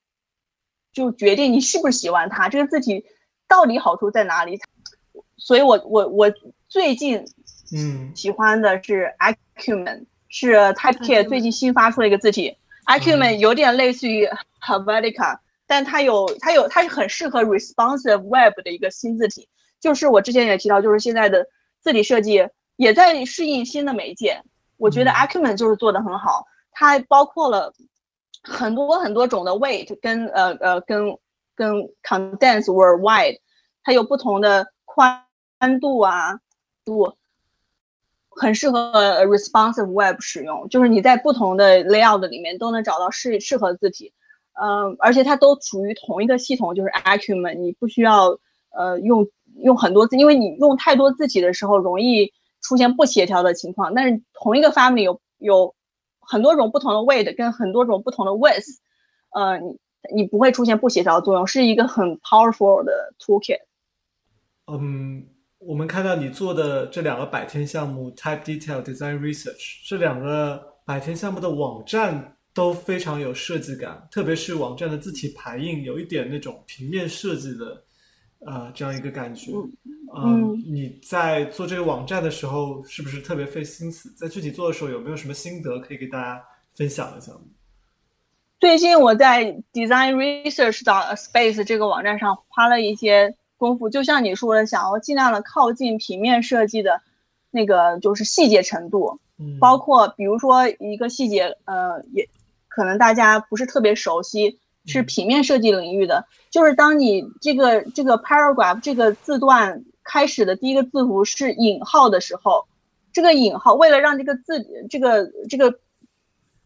[0.92, 3.06] 就决定你是不是喜欢它，这个字体
[3.48, 4.60] 到底好处在哪里。
[5.38, 6.32] 所以我我我
[6.68, 7.26] 最近
[7.74, 12.58] 嗯喜欢的是 Acumen，是 Typekit 最近新发出的一个字体。
[12.86, 14.28] Acumen 有点类似于
[14.62, 19.48] Helvetica，但它有它有它是很适合 responsive web 的一个新字体。
[19.80, 21.48] 就是我之前也提到，就是现在的
[21.82, 22.48] 字体设计
[22.78, 24.42] 也在适应新的媒介。
[24.78, 27.74] 我觉得 Acumen 就是做的很好，它包括了
[28.42, 31.18] 很多很多种的 weight 跟呃呃跟
[31.56, 33.40] 跟 condense word wide，
[33.84, 35.24] 它有不同的宽
[35.80, 36.40] 度啊
[36.84, 37.16] 度，
[38.30, 40.68] 很适合 responsive web 使用。
[40.70, 44.14] 就是你在不同的 layout 里面都能找到适适合字体，
[44.54, 48.40] 嗯、而且它都属于同一个系统，就是 Acumen，你不需要
[48.72, 49.28] 呃用
[49.64, 53.94] 用很多字，因为你用太多字体的时候容易出现不协调的情况。
[53.94, 55.74] 但是同一个 family 有有
[56.20, 58.78] 很多种不同的 weight 跟很多种不同的 width，
[59.32, 63.60] 呃，你你不会出现不协调的作用，是一个很 powerful 的 toolkit。
[64.68, 65.26] 嗯，
[65.60, 77.84] 我们看到你做的这两个百天项目 Type Detail Design Research 这两个百天项目的网站都非常有设计感，特别是网站的字体排印有一点那种平面设计的
[78.46, 79.52] 呃这样一个感觉。
[80.14, 84.12] 嗯，你在做这个网站的时候是不是特别费心思？
[84.12, 86.44] 在具体做的时候有没有什么心得可以给大家
[86.76, 87.40] 分享一下吗？
[88.60, 97.02] 最近我在 Design Research 的 Space 这个网站上花了一些功夫，就像你说的，想要尽量的靠近平面设计的
[97.50, 102.28] 那个就是细节程度，嗯，包括比如说一个细节，呃，也
[102.68, 112.68] 可能大家不是特别熟悉，是平面设计领域的，就是当你这个这个 paragraph 这个字段开始的第一个字符是引号的时候，
[113.14, 115.70] 这个引号为了让这个字这个这个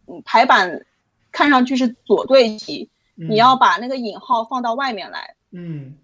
[0.08, 0.86] 嗯排版
[1.32, 5.36] 看上去是左对齐，你要把那个引号放到外面来。
[5.52, 5.98] 嗯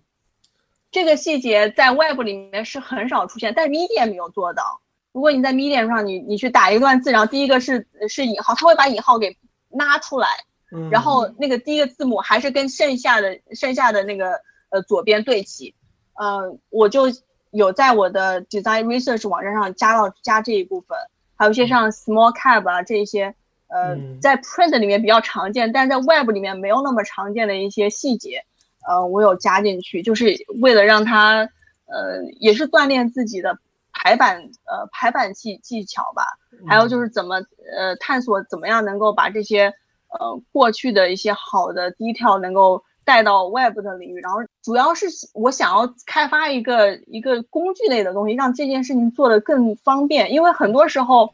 [0.91, 4.81] 这个细节在 Web 里面是很少出现，但是 Medium 没有做到。
[5.13, 9.37] 如果你在 Medium 上你你去打一段字，然后第一个是是引号，它会把引号给
[9.69, 10.27] 拉出来，
[10.71, 14.39] 嗯，然后那个第一个字母还是跟剩下的剩下的那个
[14.69, 15.73] 呃左边对齐。
[16.15, 17.03] 呃，我就
[17.51, 20.97] 有在我的 Design Research 网站上加到加这一部分，
[21.35, 23.33] 还有一些像 Small Cap 啊这一些，
[23.67, 24.19] 呃，嗯。
[24.21, 28.43] 在 Print 里面比较常见，但是在 Web 里面没有那么常见的一些细节，
[28.87, 31.39] 呃，我有加进去，就是为了让它，
[31.85, 33.57] 呃，也是锻炼自己的
[33.91, 36.23] 排版，呃，排版技技巧吧。
[36.67, 37.37] 还有就是怎么，
[37.75, 39.73] 呃，探索怎么样能够把这些，
[40.19, 44.19] 呃，过去的一些好的 detail 能够带到 Web 的领域。
[44.19, 50.31] 然后主要是我想要开发一个一个工具类的东西，让这件事情做得更方便。
[50.31, 51.33] 因为很多时候，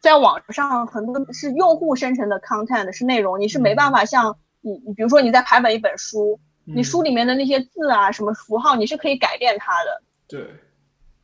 [0.00, 10.02] 在网上很多是用户生成的 content 是内容，你是没办法像你你比如说你在排版一本书，你书里面的那些字啊什么符号，你是可以改变它的。
[10.26, 10.46] 对，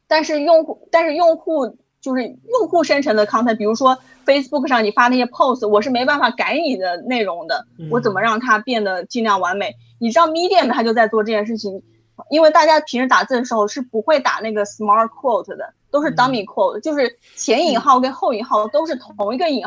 [0.06, 9.74] 但是用户，但是用户就是用户生成的 content，比如说 Facebook 上你发那些 post，我是没办法改你的内容的，我怎么让它变得尽量完美？
[9.98, 11.82] 你知道 Medium 它就在做这件事情，
[12.30, 19.62] 因为大家平时打字的时候是不会打那个 smart quote 的，都是 dummy quote，就是前引号跟后引号都是同一个引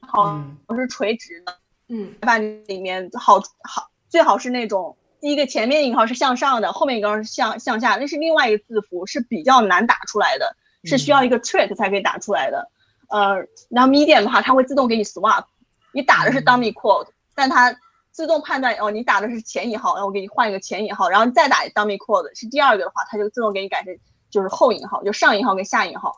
[0.00, 0.42] 号，
[0.74, 1.54] 是垂直的。
[1.88, 10.56] 嗯，把里面好好最好是那种第一个前面引号是向上的，后面一个是向向下，那是另外一个字符，是比较难打出来的。
[10.84, 12.70] 是需要一个 trick 才可以打出来的，
[13.08, 13.36] 呃，
[13.70, 15.44] 然后 medium 的话，它会自动给你 swap，
[15.92, 17.74] 你打的是 dummy quote，但它
[18.10, 23.96] 自动判断哦，你打的是前引号，然后我给你换一个前引号，然后再打 dummy quote 是第二个的话，它就自动给你改成
[24.30, 26.14] 就是后引号，就上引号跟下引号。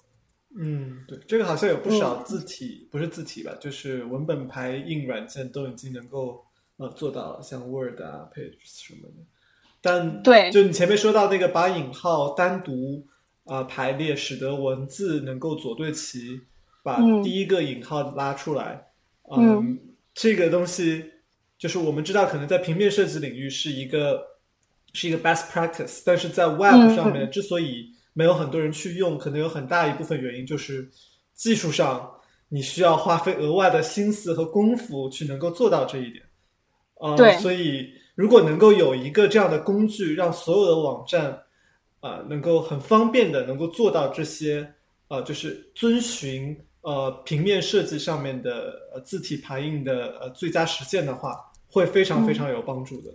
[0.59, 6.45] 嗯，对，这个好像有不少字体，不是字体吧，就是文本排印软件都已经能够
[6.79, 9.25] 呃做到了，像 Word 啊、Page 什么的。
[9.81, 13.07] 但对，就你前面说到那个把引号单独。
[13.47, 16.41] 啊，排列使得文字能够左对齐，
[16.83, 18.85] 把第一个引号拉出来。
[19.31, 19.79] 嗯，
[20.13, 21.05] 这个东西
[21.57, 24.21] 就是我们知道，可能在平面设计领域是一个
[24.93, 30.89] 是一个 best practice，但是在 web 上面之所以没有很多人去用，可能有很大一部分原因就是
[31.33, 32.11] 技术上
[32.49, 36.25] 你需要花费额外的心思和功夫去能够做到这一点。
[37.01, 41.43] 呃，对，所以如果能够有一个这样的工具，让所有的网站。
[42.01, 44.75] 啊，能够很方便的能够做到这些，
[45.09, 51.35] 呃，就是遵循呃平面设计上面的呃字体排印的呃最佳实践的话，
[51.69, 53.11] 会非常非常有帮助的。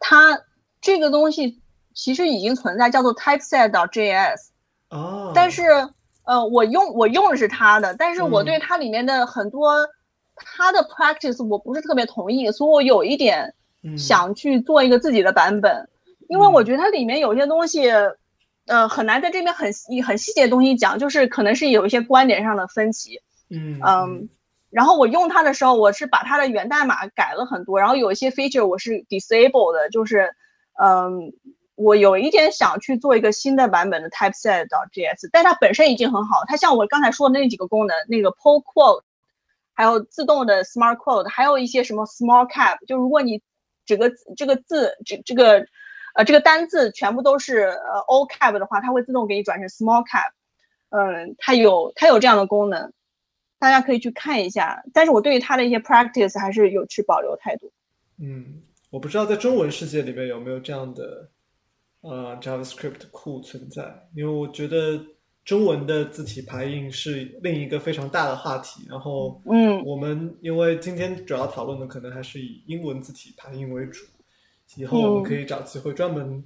[0.00, 0.38] 它
[0.80, 1.60] 这个东西
[1.94, 4.38] 其实已经存在，叫做 Typeset.js。
[4.90, 5.32] 哦。
[5.34, 5.62] 但是
[6.24, 9.72] 呃，我用我用的是它的，但是我对它里面的很多
[10.36, 13.54] 它的 practice 我不是特别同意，所以我有一点
[13.96, 15.88] 想去做一个自己的版本。
[16.28, 17.90] 因为我觉得它里面有些东西，
[18.66, 19.72] 呃，很难在这边很
[20.06, 23.18] 很细节的东西讲，就是可能是有一些观点上的分歧。
[23.48, 24.28] 嗯嗯，
[24.68, 30.30] 然后我用它的时候，我是把它的源代码改了很多，然后有一些 feature 我是 disable 的，就是
[30.78, 31.32] 嗯，
[31.76, 36.42] 我有一点想去做一个新的版本的 Typeset.js，但它本身已经很好。
[36.46, 39.02] 它像我刚才说的那几个功能，那个 pull quote，
[39.72, 43.40] 还有自动的 smart quote，还有一些什么 small cap，就如果你
[43.86, 45.66] 整个这个字这这个。
[46.18, 50.32] 呃，这个单字全部都是呃 all cap 的话，它会自动给你转成 small cap。
[50.88, 52.92] 嗯，它有它有这样的功能，
[53.60, 54.82] 大家可以去看一下。
[54.92, 57.70] 但是我对于它的一些 practice 还是有持保留态度。
[58.20, 61.30] 嗯，我不知道在中文世界里面有没有这样的
[62.00, 63.84] 呃 JavaScript 库存在，
[64.16, 65.00] 因为我觉得
[65.44, 68.84] 中文的字体排印是另一个非常大的话题。
[68.88, 74.04] 然后，嗯，我们因为今天主要讨论的可能还是以英文字体排印为主。
[74.76, 76.44] 以后我们可以找机会专门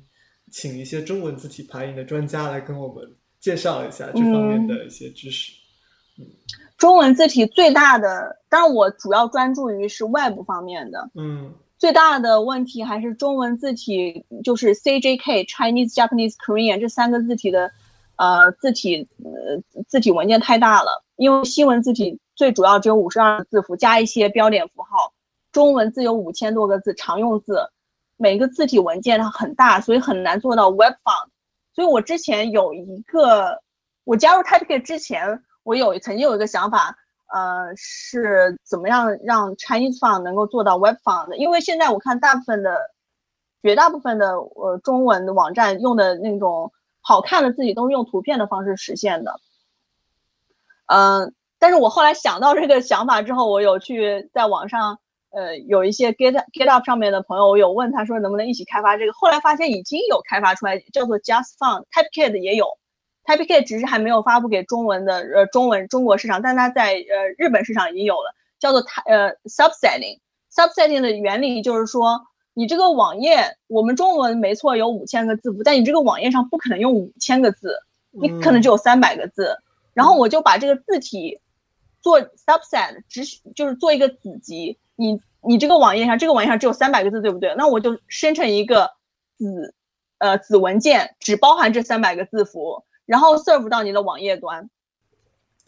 [0.51, 3.05] 请一些中文字体排印的专家来跟我们
[3.41, 5.53] 介绍一下这方面的一些知识。
[6.19, 6.27] 嗯，
[6.77, 11.11] 中文字体最大的，当然我主要专注于是外部方面的。
[11.15, 17.71] 嗯，最大的问题还是中文字体，就是 CJK Chinese Japanese Korean 这三个字体的，
[18.17, 21.03] 呃，字体呃字体文件太大了。
[21.17, 25.13] 因为西文字体最主要只有五十二个字符加一些标点符号，
[25.51, 27.69] 中文字有五千多个字常用字。
[28.23, 31.29] 每一个字体文件它很大，所以很难做到 Web Font。
[31.75, 33.61] 所以我之前有一个，
[34.05, 36.97] 我加入 Typekit 之前，我有曾经有一个想法，
[37.35, 41.37] 呃，是怎么样让 Chinese Font 能够做到 Web Font 的？
[41.37, 42.79] 因为现在我看大部分的，
[43.61, 49.41] 绝大部分的呃中文的网站用的那种好看的字体都是用图片的方式实现的。
[50.87, 55.01] 嗯，但是我后来想到这个想法之后，我有去在网上。
[55.33, 62.67] 呃，有一些 Get GitHub 上面的朋友，我有问他说能不能一起开发这个，后来发现已经有开发出来，叫做 Just Font，Typekit 也有
[63.25, 72.21] ，Typekit 只是还没有发布给中文的呃中文中国市场，但它在呃日本市场已经有了，叫做呃 Subsetting，Subsetting 的原理就是说，
[72.53, 77.79] 你这个网页我们中文没错有五千个字符，但你这个网页上不可能用五千个字，
[78.11, 79.57] 你可能只有三百个字，
[79.95, 81.41] 然后我就把这个字体
[82.03, 83.23] 做 Subset，只
[83.57, 84.79] 就是做一个子集。
[85.03, 87.53] 你你这个网页上，这个网页上只有三百个字，对不对？
[87.57, 88.93] 那我就生成一个
[89.37, 89.75] 子，
[90.19, 94.71] 呃，子文件，只包含这三百个字符，然后 serve 到你的网页端，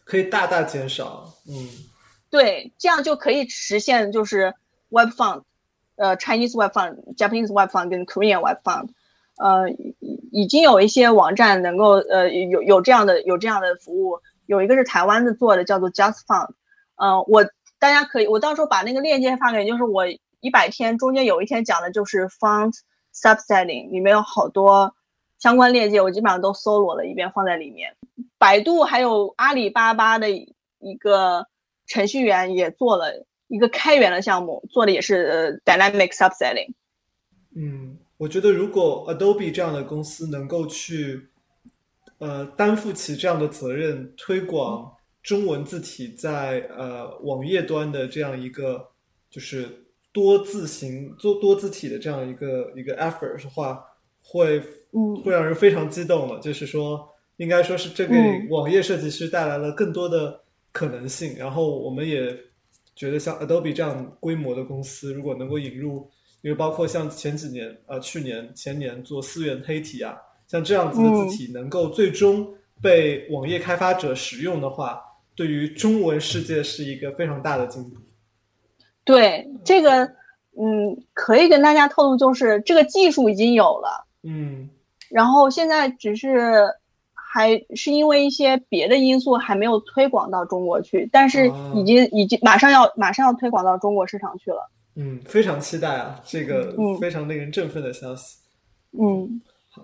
[0.04, 1.34] 可以大大减少。
[1.48, 1.68] 嗯，
[2.30, 4.54] 对，这样就可以实现就是
[4.90, 5.42] Web Font，
[5.96, 8.90] 呃，Chinese Web Font、Japanese Web Font 跟 Korean Web Font，
[9.38, 9.68] 呃，
[10.30, 16.50] 已经有一些网站能够呃有有这样的有这样的服务，有一个是台湾的做的，叫做 Just Font，
[16.94, 17.44] 呃，我。
[17.84, 19.68] 大家可以，我到时候把那个链接发给你。
[19.68, 20.06] 就是我
[20.40, 22.72] 一百天中间有一天讲的就是 font
[23.14, 24.94] subsetting，里面有好多
[25.38, 27.94] 相关链接，我基本上都搜罗了一遍，放在里面。
[28.38, 31.46] 百度还有阿里巴巴的一个
[31.86, 36.72] 程序员也做了一个开源的项目，做的也是 dynamic subsetting。
[37.54, 41.28] 嗯，我觉得如果 Adobe 这样的公司能够去
[42.16, 44.90] 呃担负起这样的责任，推广
[45.24, 48.86] 中文字体在呃网页端的这样一个
[49.30, 49.66] 就是
[50.12, 53.82] 多字形做多字体的这样一个一个 effort 的话，
[54.22, 56.38] 会嗯会让人非常激动的。
[56.40, 60.38] 就是说，应该说是这给嗯网页设计师带来了更多的
[60.70, 61.34] 可能性。
[61.36, 62.28] 然后我们也
[62.94, 66.08] 觉得，像 Adobe 这样规模的公司，如果能够引入，
[66.42, 72.46] 因为包括像前几年呃去年前年做思源黑体啊，像这样子的字体，能够最终
[72.82, 75.02] 被网页开发者使用的话，
[75.36, 77.96] 对于中文世界是一个非常大的进步。
[79.04, 80.04] 对这个，
[80.58, 84.70] 嗯，可以跟大家透露，就是这个技术已经有了，嗯
[85.10, 86.66] 然后现在只是
[87.12, 94.70] 还是因为一些别的因素还没有推广到中国去，但是哦已经已经马上要马上要推广到中国市场去了。
[94.96, 98.38] 嗯，非常期待啊，这个嗯非常令人振奋的消息。
[98.98, 99.82] 嗯好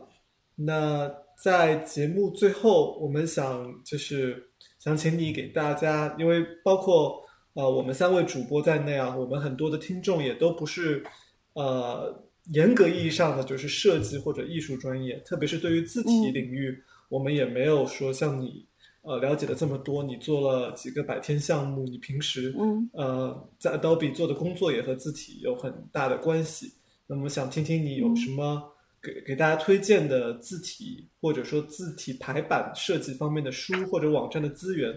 [0.56, 1.12] 那
[1.42, 4.49] 在节目最后，我们想就是
[4.80, 11.04] 想请你给大家，因为包括呃我们三位主播在内啊，我们很多的听众也都不是
[11.52, 18.64] 呃严格意义上的就是设计或者艺术专业，特别是对于字体嗯领域，我们也没有说像你
[19.02, 20.02] 呃了解的这么多。
[20.02, 26.72] 你做了几个百天项目，你平时嗯呃在 Adobe 做的工作也和字体有很大的关系。
[27.06, 28.62] 那么想听听你有什么
[29.02, 34.92] 给给大家推荐的字体，或者说字体排版设计方面的书或者网站的资源，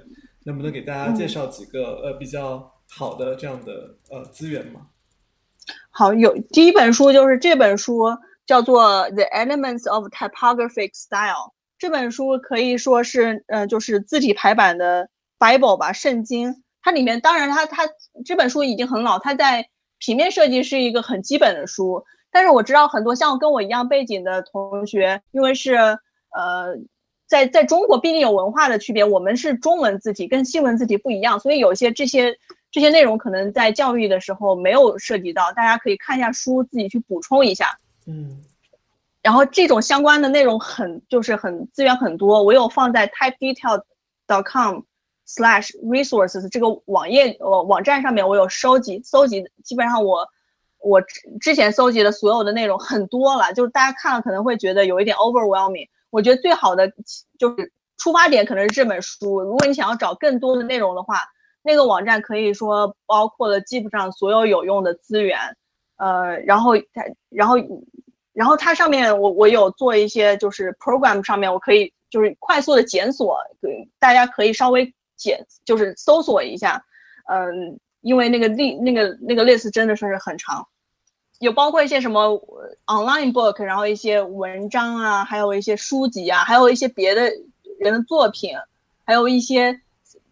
[0.46, 4.88] 能不能给大家介绍几个、呃比较好的这样的呃资源吗？
[5.90, 11.50] 好，有第一本书就是这本书，叫做《The Elements of Typographic Style》。
[11.78, 15.10] 这本书可以说是，呃，就是字体排版的
[15.40, 16.64] Bible 吧，圣经。
[16.82, 17.88] 它里面当然它它
[18.26, 22.04] 这本书已经很老，它在平面设计是一个很基本的书。
[22.34, 26.76] 但是我知道很多像跟我一样背景的同学，因为是呃，
[27.28, 32.36] 在在中国毕竟有文化的区别，我们是中文字体跟西文字体不一样，所以有些这些
[32.72, 37.78] 这些内容可能在教育的时候没有涉及到，大家可以看一下书，自己去补充一下。
[38.08, 38.44] 嗯
[39.22, 44.82] 然后这种相关的内容很就是很资源很多，我有放在 typedetail.com
[45.26, 50.28] slash resources 这个网页呃网站上面，我有收集搜集，基本上我
[50.84, 55.88] 我之之前搜集的所有的内容很多了，就是大家看了可能会觉得有一点 overwhelming。
[56.10, 56.92] 我觉得最好的
[57.40, 61.22] 就是出发点可能是这本书，如果你想要找更多的内容的话，
[61.64, 65.40] 那个网站可以说包括了基本上所有有用的资源，
[65.98, 67.56] 呃，然后它然后。
[68.36, 76.84] 然后它上面我我有做一些就是 program 上面我可以就是快速的检索，对大家可以稍微检就是搜索一下，
[77.30, 80.68] 嗯，因为那个 li 那个那个 list 真的是很长，
[81.44, 82.42] 有包括一些什么
[82.86, 87.24] online book，然后一些文章啊，还有一些书籍啊，还有一些别的
[87.80, 88.52] 人的作品，
[89.04, 89.78] 还有一些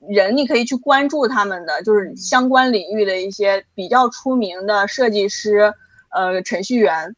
[0.07, 5.73] 人你可以去关注他们的，就是相关领域的一些比较出名的设计师，
[6.11, 7.13] 呃，程序员。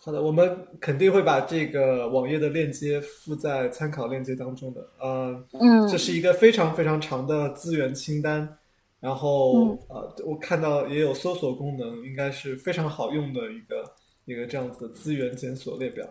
[0.00, 4.80] 好的，我们肯定会把这个网页的链接附在参考链接当中的。
[5.00, 8.56] 呃，嗯，这是一个非常非常长的资源清单，
[9.00, 13.94] 然后、嗯呃，我看到也有搜索功能，应该是非常好用的一个
[14.24, 16.06] 一个这样子的资源检索列表。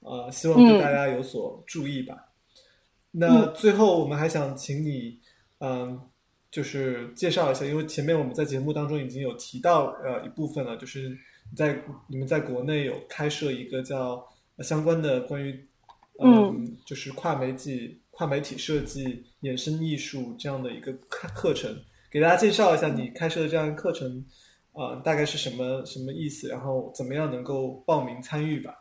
[0.00, 2.16] 呃，希望对嗯大家有所注意吧。
[3.10, 5.18] 那最后我们还想请你，
[5.58, 6.00] 嗯、
[6.50, 11.16] 就是介绍一下，因为前面我们在节目当中已经有提到呃一部分了，就是
[11.54, 14.24] 在你们在国内有开设一个叫、
[14.56, 15.66] 呃相关的关于
[16.22, 21.74] 嗯，就是跨媒体跨媒体设计衍生艺术这样的一个课课程，
[22.10, 24.24] 给大家介绍一下你开设的这样一个课程，
[24.72, 28.74] 呃，大概是什么什么意思，然后怎么样能够报名参与吧。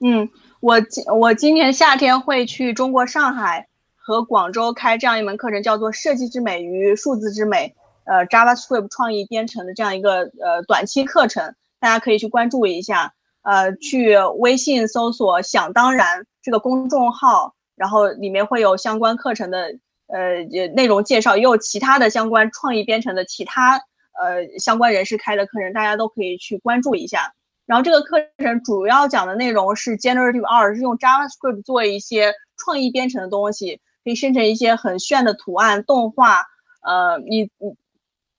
[0.00, 0.28] 嗯，
[0.60, 7.74] 我今我今年夏天会去中国上海和广州开这样一门课程，叫做《设计之美与数字之美》，
[8.12, 13.14] 呃，JavaScript 创意编程的这样一个呃短期课程，大家可以去关注一下。
[13.42, 19.78] 呃，去微信搜索“想当然”这个公众号，然后里面会有相关课程的
[20.08, 23.78] 呃也内容介绍，也有其他的相关创意编程的其他
[24.20, 27.32] 呃相关人士开的课程，大家都可以去关注一下。
[27.66, 36.46] 然后这个课程主要讲的内容是 Generative R，是用 JavaScript 做一些创意编程的东西，可以生成一些很炫的图案、动画。
[36.80, 37.76] 呃，你你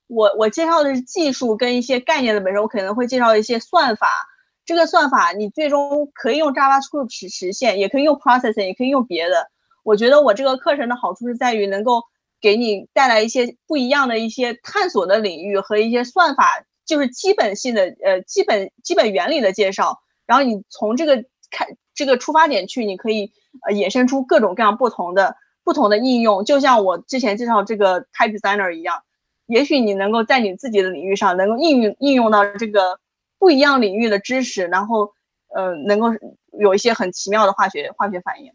[0.08, 4.08] 我我介绍的是技术跟一些概念的本身，我可能会介绍一些算法，
[4.66, 9.52] 这个算法你最终可以用 JavaScript 实实现，也可以用 Processing，也可以用别的。
[9.90, 12.04] 我觉得我这个课程的好处是在于能够
[12.40, 20.00] 给你带来一些不一样的一些探索的领域和一些算法，就是基本性的呃基本基本原理的介绍。
[20.28, 23.32] 然后你从这个开这个出发点去，你可以
[23.68, 26.46] 呃衍生出各种各样不同的不同的应用。
[26.46, 29.02] 就像我之前介绍这个 Type Designer 一样，
[29.48, 33.00] 也许你能够在你自己的领域上能够应用应用到这个
[33.40, 35.12] 不一样领域的知识，然后
[35.48, 36.10] 呃能够
[36.60, 38.54] 有一些很奇妙的化学化学反应。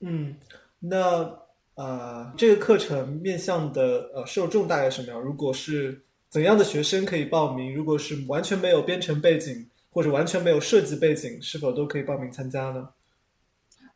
[0.00, 0.36] 嗯。
[0.80, 1.38] 那
[1.74, 5.18] 呃，这个课程面向的呃受众大概什么样？
[5.20, 7.74] 如果是怎样的学生可以报名？
[7.74, 12.88] 如果是完全没有编程背景或者完全没有设计背景，是否都可以报名参加呢？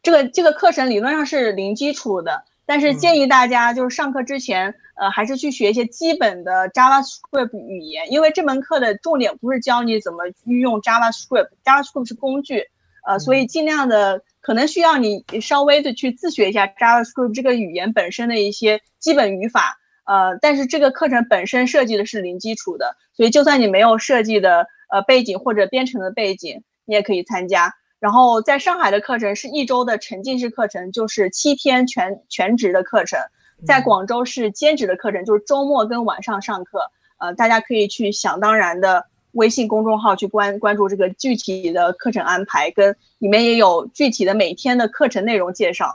[0.03, 12.69] 这个这个课程理论上是零基础的，但是建议大家就是上课之前，呃，还是去学一些基本的 JavaScript 语言，因为这门课的重点不是教你怎么运用 JavaScript，JavaScript 是工具，
[13.07, 14.23] 呃，所以尽量的。
[14.45, 27.75] 可能需要你稍微的去自学一下 JavaScript 这个语言本身的一些基本语法，呃，但是这个课程本身设计的是零基础的，所以就算你没有设计的呃背景或者编程的背景，你也可以参加。
[27.99, 33.19] 然后在上海的课程是一周的沉浸式课程，就是七天全全职的课程；
[33.67, 36.91] 在广州是兼职的课程，就是周末跟晚上上课。
[37.17, 39.07] 呃，大家可以去想当然的。
[39.35, 45.95] 微信公众号去关关注这个具体的课程安排，跟里面也有具体的每天的课程内容介绍。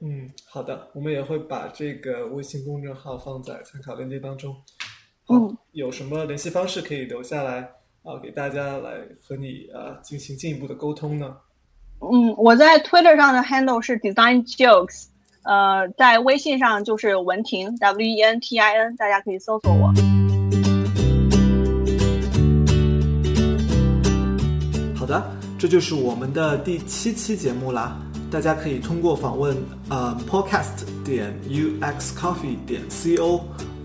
[0.00, 4.54] 嗯，好的，我们也会把这个微信公众号放在参考链接当中。
[5.28, 7.68] 嗯，有什么联系方式可以留下来
[8.02, 8.18] 啊？
[8.22, 8.92] 给大家来
[9.22, 11.36] 和你呃进行进一步的沟通呢？
[12.00, 15.06] 嗯，我在 Twitter 上的 handle 是 Design Jokes，
[15.42, 19.92] 呃，在微信上就是文婷 W E N T I N，大家可以搜索我。
[25.08, 25.28] 的，
[25.58, 27.96] 这就是我们的第七期节目啦。
[28.30, 29.56] 大家可以通过访问
[29.88, 33.40] 呃 podcast 点 uxcoffee 点 co，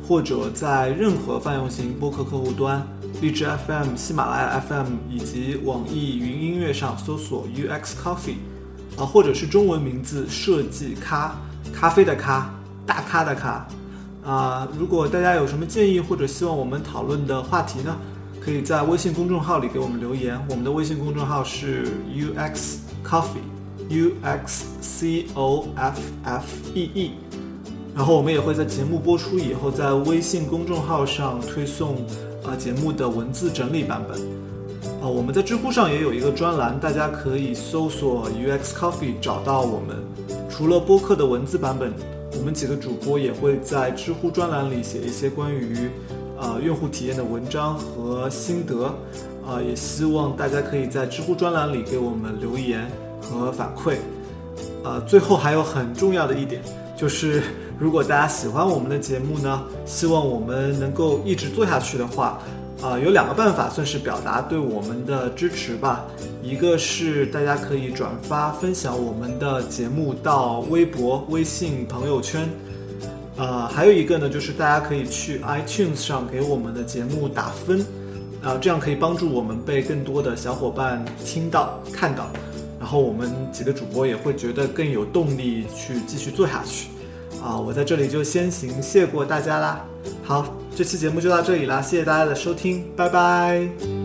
[0.06, 2.86] 或者在任何泛用型播客客户端，
[3.22, 8.36] 荔枝 FM、喜马拉雅 FM 以及网易云音乐上搜索 uxcoffee，
[8.98, 11.36] 啊，或者是中文名字设计咖，
[11.74, 12.54] 咖啡的咖，
[12.86, 13.66] 大咖的咖。
[14.26, 17.98] 啊，如果大家有什么建议或者希望我们讨论的话题呢？
[18.44, 27.12] 可以在微信公众号里给我们留言，我们的微信公众号是 U X Coffee，U X C O F F E E，
[27.96, 31.96] 然后我们也会在节目播出以后，在微信公众号上推送
[32.44, 34.20] 啊节目的文字整理版本。
[35.02, 39.96] 啊，我们在知乎上也有一个专栏，大家可以搜索 U X Coffee 找到我们。
[40.50, 41.94] 除了播客的文字版本，
[42.38, 45.90] 我们几个主播也会在知乎专栏里写一些关于。
[46.44, 48.94] 呃，用户体验的文章和心得，
[49.48, 52.86] 啊，也希望大家可以在知乎专栏里给我们留言
[53.22, 53.96] 和反馈。
[54.84, 56.62] 呃，最后还有很重要的一点，
[56.98, 57.42] 就是
[57.80, 62.38] 如果大家喜欢我们的节目呢，希望我们能够一直做下去的话，
[62.82, 66.04] 啊，有两个办法算是表达对我们的支持吧。
[66.42, 72.50] 一个是大家可以转发分享我们的节目到微博、微信朋友圈。
[73.36, 77.80] 呃，还有一个呢，就是大家可以去 iTunes 上给我们的节目打分，
[78.44, 82.30] 啊，这样可以帮助我们被更多的小伙伴听到、看到，
[82.80, 86.90] 然后我们几个主播也会觉得更有动力去继续做下去。
[87.44, 89.86] 啊，我在这里就先行谢过大家啦。
[90.24, 94.03] 好，这期节目就到这里啦，谢谢大家的收听，拜拜。